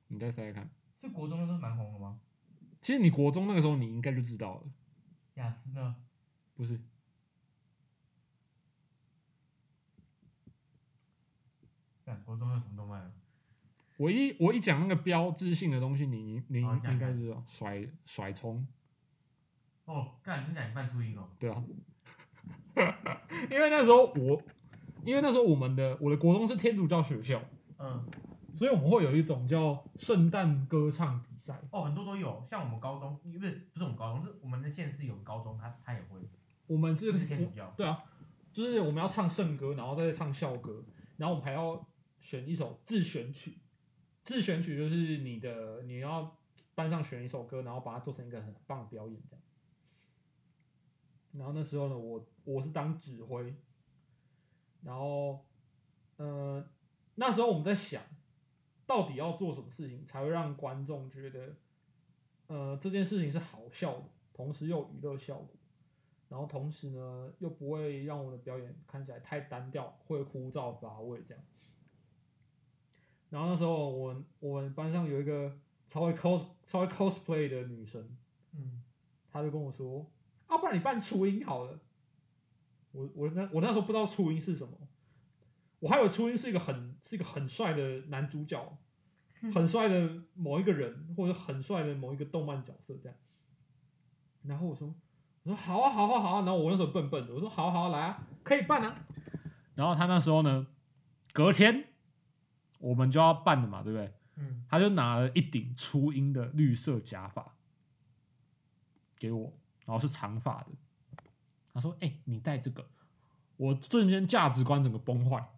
[0.09, 0.71] 你再猜猜看。
[0.97, 2.21] 是国中那时候蛮红的吗？
[2.81, 4.63] 其实你国中那个时候你应该就知道了，
[5.35, 5.97] 雅思呢？
[6.55, 6.81] 不是？
[12.09, 13.11] 看国中有什么动漫啊？
[13.99, 18.67] 我一我一讲那个标志性的东西，你你你好你讲应该知道，甩甩葱，
[19.85, 21.29] 哦，干，真讲你扮初音哦。
[21.39, 21.63] 对啊，
[23.51, 24.41] 因为那时候我，
[25.05, 27.43] 因为那时候我们的我的国中是天主教学校，
[27.79, 28.07] 嗯，
[28.55, 36.21] 所以我们会有一种叫圣诞歌唱比赛，哦，很多都有，像我们高中，不是不是我们高中，是我们的县市有高中，他他也会，
[36.69, 37.71] 我们这个是天主教。
[37.77, 38.05] 对啊，
[38.53, 40.85] 就是我们要唱圣歌，然后再唱校歌，
[41.17, 41.85] 然后我们还要
[42.29, 43.57] 选一首自选曲。
[44.23, 46.37] 自选曲就是你的，你要
[46.75, 49.43] 班上选一首歌，然后把它做成一个很棒的表演，这样。
[51.33, 53.55] 然后那时候呢，我我是当指挥，
[54.83, 55.47] 然后，
[56.19, 56.63] 呃，
[57.15, 58.03] 那时候我们在想，
[58.87, 61.57] 到底要做什么事情才会让观众觉得，
[62.49, 64.05] 呃，这件事情是好笑的，
[64.35, 65.49] 同时又娱乐效果。
[66.29, 71.43] 然后同时呢，又不会让我的表演看起来太单调，会枯燥乏味这样。
[73.31, 75.57] 然后那时候我我们班上有一个
[75.89, 78.03] 超会 cos 超会 cosplay 的女生，
[78.55, 78.83] 嗯，
[79.31, 80.11] 她就跟我说
[80.49, 81.79] ：“啊，不然你扮初音好了。
[82.93, 84.73] 我”我那我那时候不知道初音是什么，
[85.81, 88.79] 我还以为初音是一个很是一个很帅的男主角，
[89.55, 93.19] 很帅的某一个人，或者很帅的某一个动漫角色这样。
[94.43, 94.95] 然后我说
[95.43, 99.05] 我说好啊好啊好啊，然后我那时候笨笨的，我说好啊好啊来啊，可以办啊。
[99.75, 100.67] 然后他那时候呢，
[101.33, 101.85] 隔天
[102.79, 104.13] 我们就要办的嘛，对不对？
[104.37, 107.55] 嗯，他就拿了一顶初音的绿色假发
[109.19, 109.53] 给我，
[109.85, 110.67] 然后是长发的。
[111.75, 112.89] 他说：“哎、你戴这个。”
[113.57, 115.49] 我瞬间价值观整个崩坏。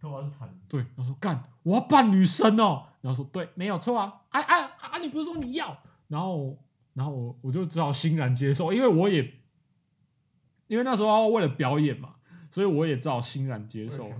[0.00, 4.98] 头发是长的，对，他说：“干，我要扮女生哦。”然后说：“对，没有错啊，啊啊啊！
[4.98, 5.76] 你不是说你要？”
[6.08, 6.58] 然后，
[6.94, 9.34] 然后我我就只好欣然接受，因为我也
[10.66, 12.16] 因为那时候要为了表演嘛，
[12.50, 14.10] 所以我也只好欣然接受。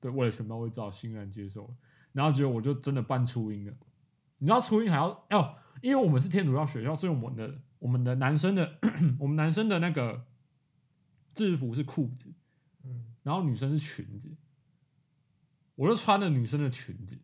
[0.00, 1.74] 对，为了全班，我也只好欣然接受。
[2.12, 3.72] 然后结果我就真的办初音了。
[4.38, 8.78] 你知道初音还要哦，因为我们是天主教学校，所以我们的我们的男生的
[9.18, 10.24] 我们男生的那个
[11.34, 12.32] 制服是裤子，
[12.84, 14.36] 嗯，然后女生是裙子。
[15.74, 17.16] 我就穿了女生的裙子，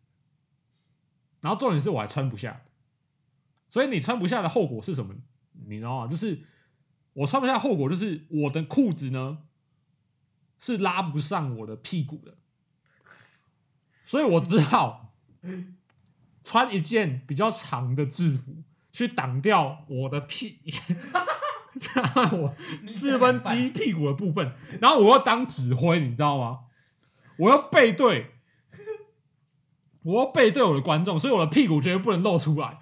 [1.41, 2.61] 然后重点是我还穿不下，
[3.67, 5.13] 所以你穿不下的后果是什么？
[5.67, 6.07] 你知道吗？
[6.07, 6.45] 就是
[7.13, 9.39] 我穿不下后果就是我的裤子呢
[10.59, 12.37] 是拉不上我的屁股的，
[14.03, 15.13] 所以我只好
[16.43, 20.59] 穿一件比较长的制服去挡掉我的屁，
[22.31, 22.55] 我
[22.87, 26.61] 四分之一屁股的部分，然后我要当指挥，你知道吗？
[27.37, 28.35] 我要背对，
[30.03, 32.79] 我要背对我的观众，所以我的屁股绝对不能露出来。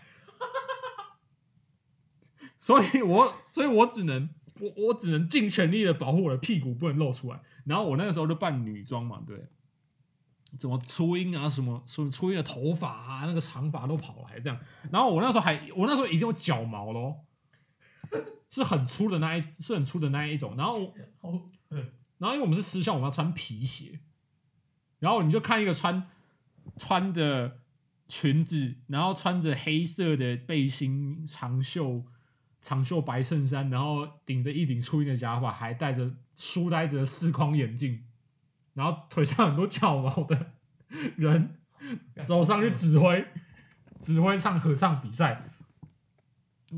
[2.59, 4.29] 所以我，所以我只能，
[4.63, 7.39] 我我只能尽全力的保护我的屁股不能露出来。
[7.65, 9.37] 然后我那个时候就扮女装嘛，对，
[10.59, 14.59] 怎么初音啊，什么什么初音的头发啊，那个长发都跑来这样。
[14.91, 17.25] 然后我那时候还，我那时候已经有脚毛咯，
[18.49, 20.55] 是很粗的那一，是很粗的那一种。
[20.55, 21.31] 然后 好，
[22.17, 23.99] 然后因为我们是私校，我们要穿皮鞋，
[24.99, 26.09] 然后你就看一个穿
[26.77, 27.59] 穿着
[28.07, 32.05] 裙子，然后穿着黑色的背心、长袖
[32.63, 38.05] 长袖白衬衫，然后顶着一顶初音的假发，还戴着书呆子的四框眼镜，
[38.73, 40.53] 然后腿上很多脚毛的
[41.17, 41.57] 人
[42.25, 43.27] 走上去指挥，
[43.99, 45.43] 指挥唱合唱比赛。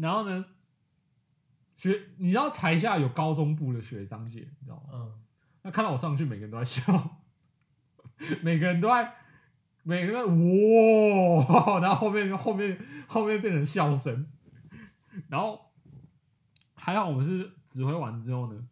[0.01, 0.45] 然后呢，
[1.75, 4.89] 学你知道台下有高中部的学长姐，你知道吗？
[4.91, 5.13] 嗯，
[5.61, 7.21] 那看到我上去，每个人都在笑，
[8.41, 9.13] 每个人都在，
[9.83, 12.77] 每个人哇， 然后后面后面
[13.07, 14.27] 后面变成笑声，
[15.29, 15.64] 然后
[16.85, 18.69] 还好我们是指挥完之后呢，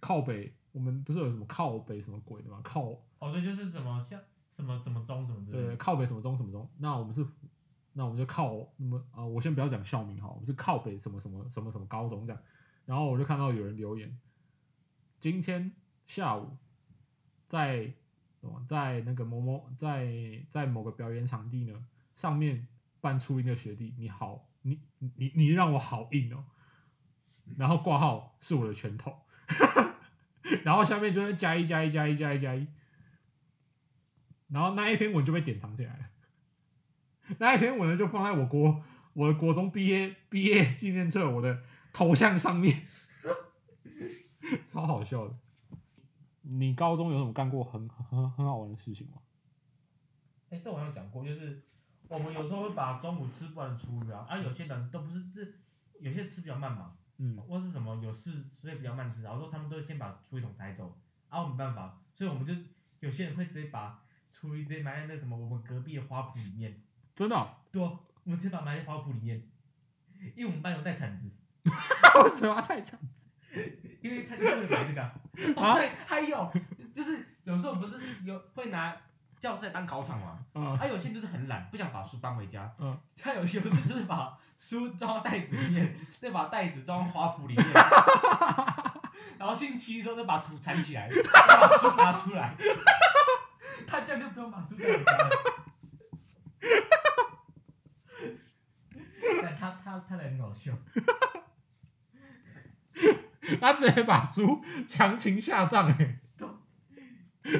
[0.00, 2.58] 靠北我们不是有什么靠北什么鬼的吗？
[2.64, 4.18] 靠哦对，就是什么像
[4.50, 7.22] 什么什么中什么之类对的，靠北什么中什么中，那我们是
[7.92, 12.42] 那我们就靠那么啊、我先不要讲校名哈，我们是靠北什么什么什么什么高中这样，
[12.86, 14.18] 然后我就看到有人留言，
[15.20, 15.70] 今天
[16.06, 16.56] 下午
[17.46, 17.92] 在
[18.40, 22.66] 什么在那个某某在在某个表演场地呢，上面
[23.02, 26.42] 扮初音的学弟，你好，你你你让我好硬哦，
[27.56, 29.14] 然后挂号是我的拳头，
[30.64, 32.66] 然后下面就是加一加一加一加一加一，
[34.48, 36.04] 然后那一篇文就被典藏起来了。
[37.38, 38.82] 那一篇文呢，就放在我国
[39.14, 42.82] 我的国中毕业毕业纪念册我的头像上面，
[44.68, 45.34] 超好笑的。
[46.42, 49.14] 你高中有什么干过很很很好玩的事情吗？
[50.50, 51.62] 哎，这我好像讲过，就是
[52.06, 55.40] 我们有时候会把中午吃不完的厨余啊，啊，有些人都不是这，
[56.00, 60.98] 有些吃比较慢嘛，嗯，或是什么有事所以比较慢吃，然后说他们都先把厨余桶抬走，
[61.28, 62.52] 啊，我没办法，所以我们就
[63.00, 66.82] 有些人会直接把厨余直接埋在那什么我们隔壁的花圃里面，
[67.14, 67.92] 真的哦、对啊，
[68.24, 69.48] 我们直接把它埋在花圃里面，
[70.34, 71.30] 因为我们班有带铲子，
[71.64, 72.98] 为什么要太长？
[74.02, 75.00] 因为他就会买这个。
[75.00, 75.14] 啊，
[75.56, 75.74] 啊？
[75.74, 76.52] 哦对，还有
[76.92, 78.96] 就是有时候不是有会拿
[79.44, 82.74] 教室在当考场嘛，嗯啊，有些人就是很懒，不想把书搬回家。
[82.78, 87.66] 嗯，他有些就是就是把书装到袋子里面， 再把袋子装花圃里面，
[89.38, 91.20] 然后星期一的时候再把土铲起来，再
[91.60, 92.56] 把书拿出来。
[93.86, 95.30] 他这样就不用把书带回家了。
[99.42, 100.72] 但他他他来很搞笑，
[103.60, 106.18] 他直接把书强行下葬哎、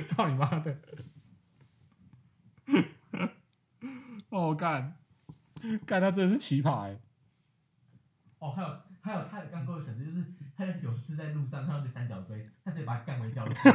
[0.09, 0.75] 操你妈的！
[4.31, 4.97] 哦干，
[5.87, 6.99] 干他真的是奇葩哎、
[8.39, 8.69] 哦，还有
[9.01, 10.25] 还有他有干过的选择，就是
[10.57, 13.53] 他有有次在路上看到一个三角锥，他直接把它干回教室。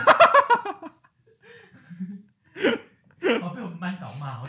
[3.41, 4.47] 哦，被我们班导骂，我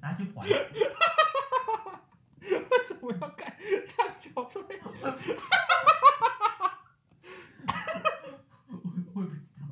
[0.00, 0.46] 拿去还。
[2.42, 2.58] 为
[2.88, 3.56] 什么要干
[3.86, 4.62] 三角锥？
[8.66, 8.72] 我
[9.14, 9.62] 我也不知道。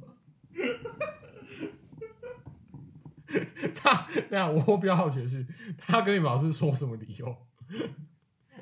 [3.91, 5.45] 他， 那我比较好奇的是，
[5.79, 7.37] 他跟你们老师说什么理由？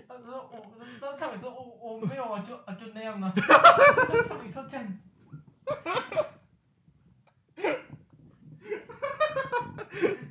[0.06, 0.66] 他说我，
[1.00, 5.08] 他他每次我我没有啊，就啊就那样啊，他每次这样子。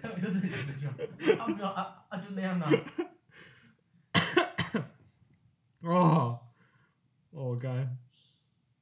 [0.01, 0.87] 他每次是这样就
[1.37, 2.69] 啊没有啊啊就那样啊。
[5.81, 6.39] 哦，
[7.29, 7.97] 我干，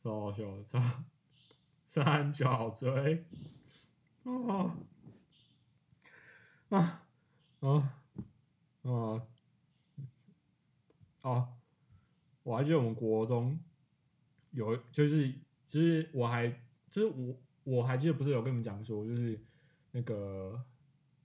[0.02, 0.80] 超好笑的，超
[1.84, 3.26] 三角锥，
[4.24, 4.72] 哦，
[6.70, 7.06] 啊，
[7.60, 7.94] 啊，
[8.82, 9.22] 啊，
[11.22, 11.50] 啊，
[12.44, 13.60] 我还记得我们国中
[14.52, 15.32] 有，就是
[15.68, 16.48] 就是我还
[16.92, 19.40] 就是我我还记得不是有跟你们讲说，就是
[19.92, 20.60] 那个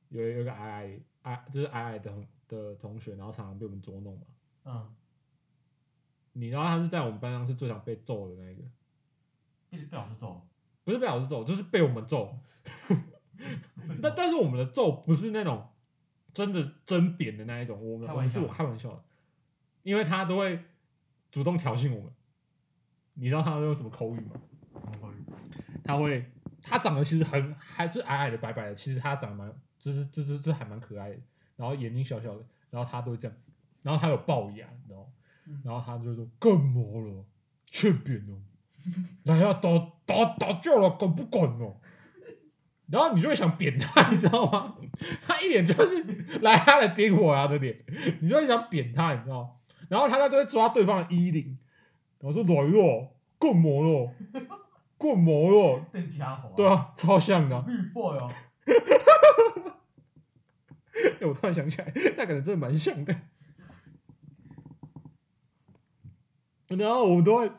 [0.09, 2.12] 有有一个矮矮矮就是矮矮的
[2.47, 4.26] 的同学，然后常常被我们捉弄嘛。
[4.64, 4.95] 嗯，
[6.32, 8.62] 你知道他是在我们班上是最常被揍的那一个，
[9.70, 10.47] 被被老师揍。
[10.82, 12.38] 不是被老师揍，就是被我们揍。
[14.03, 15.68] 但但是我们的咒不是那种
[16.32, 19.03] 真的真扁的那一种，我们开玩笑是我开玩笑的，
[19.82, 20.62] 因为他都会
[21.30, 22.12] 主动挑衅我们。
[23.14, 24.32] 你知道他都用什么口语吗？
[25.84, 26.24] 他会，
[26.62, 31.16] 他长得其实很还是矮矮的、白白的，其实他长得蛮，就是就是这还蛮可爱的，
[31.57, 33.36] 然后眼睛小小的，然后他都会这样，
[33.82, 35.07] 然后他有龅牙，你知道吗
[35.47, 35.61] 嗯？
[35.64, 37.24] 然后他就说干嘛了，
[37.66, 38.41] 欠扁哦，
[39.24, 39.68] 来呀、打
[40.07, 41.76] 打打架了，敢不敢哦？
[42.91, 44.76] 然后你就会想扁他，你知道吗？
[45.26, 46.03] 他一脸就是
[46.41, 47.76] 来他来扁我啊的脸，
[48.20, 49.51] 你就会想扁他，你知道吗？
[49.88, 51.59] 然后他都会抓对方的衣领，
[52.18, 54.12] 然后说来咯，干嘛咯，
[54.99, 55.86] 干嘛咯？
[55.93, 58.30] 那家伙、对，啊，超像的啊、必 boy 哦。
[61.20, 63.16] 哎、 我突然想起来，那感觉真的蛮像的。
[66.68, 67.51] 然后我们都会，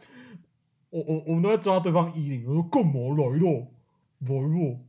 [0.90, 3.68] 我我我们都会抓对方衣领，我说干嘛来咯，
[4.20, 4.80] 来咯。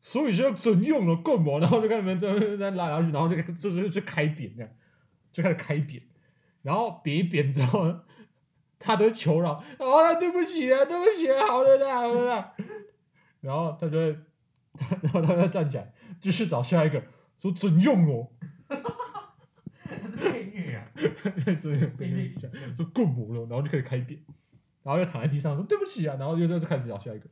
[0.00, 1.16] 所以现在怎样了？
[1.16, 1.58] 干嘛？
[1.58, 4.70] 然后就看你们在那在拉下去，然后就开就是就开扁这样，
[5.32, 6.02] 就开始开扁，
[6.62, 8.02] 然后扁一扁之后呢，
[8.78, 12.54] 他都求饶，好了，对不起啊，对不起啊，好的啦，好的啦。
[13.40, 14.18] 然后他就会，
[15.02, 17.02] 然后他就站起来，继续找下一个，
[17.40, 18.28] 说怎样哦？
[18.68, 24.20] 他是被虐啊，对，所以被虐讲说干嘛了，然后就开始开扁，
[24.82, 27.28] 然后就躺在地上说对不起啊，然后又又开始找下一个，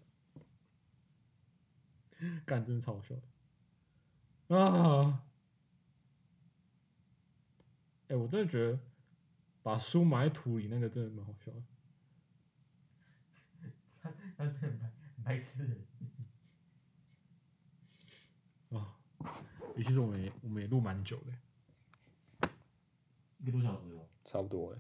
[2.45, 3.15] 干真的超好笑
[4.49, 5.23] 的啊！
[8.09, 8.79] 哎、我真的觉得
[9.63, 11.63] 把书埋在土里那个真的蛮好笑的。
[14.01, 14.91] 他他是很白
[15.25, 15.85] 白痴人。
[18.71, 18.97] 啊，
[19.77, 22.49] 也其实我们也我们也录蛮久的，
[23.39, 24.09] 一个多小时了。
[24.25, 24.79] 差不多了。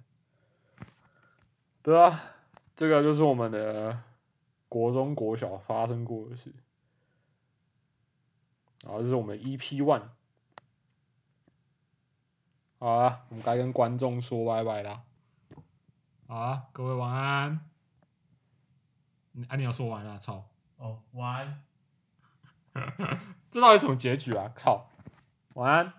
[1.83, 2.37] 对啊，
[2.75, 4.03] 这个就是我们的
[4.69, 6.53] 国中、国小发生过的事。
[8.87, 10.03] 然后这是我们 EP One。
[12.79, 15.03] 好啊，我们该跟观众说拜拜啦。
[16.29, 17.69] 好啊，各位晚安。
[19.33, 20.45] 你啊，你要说完了，操！
[20.77, 21.65] 哦，晚安。
[23.51, 24.53] 这到底什么结局啊？
[24.57, 24.89] 操！
[25.55, 25.93] 晚安。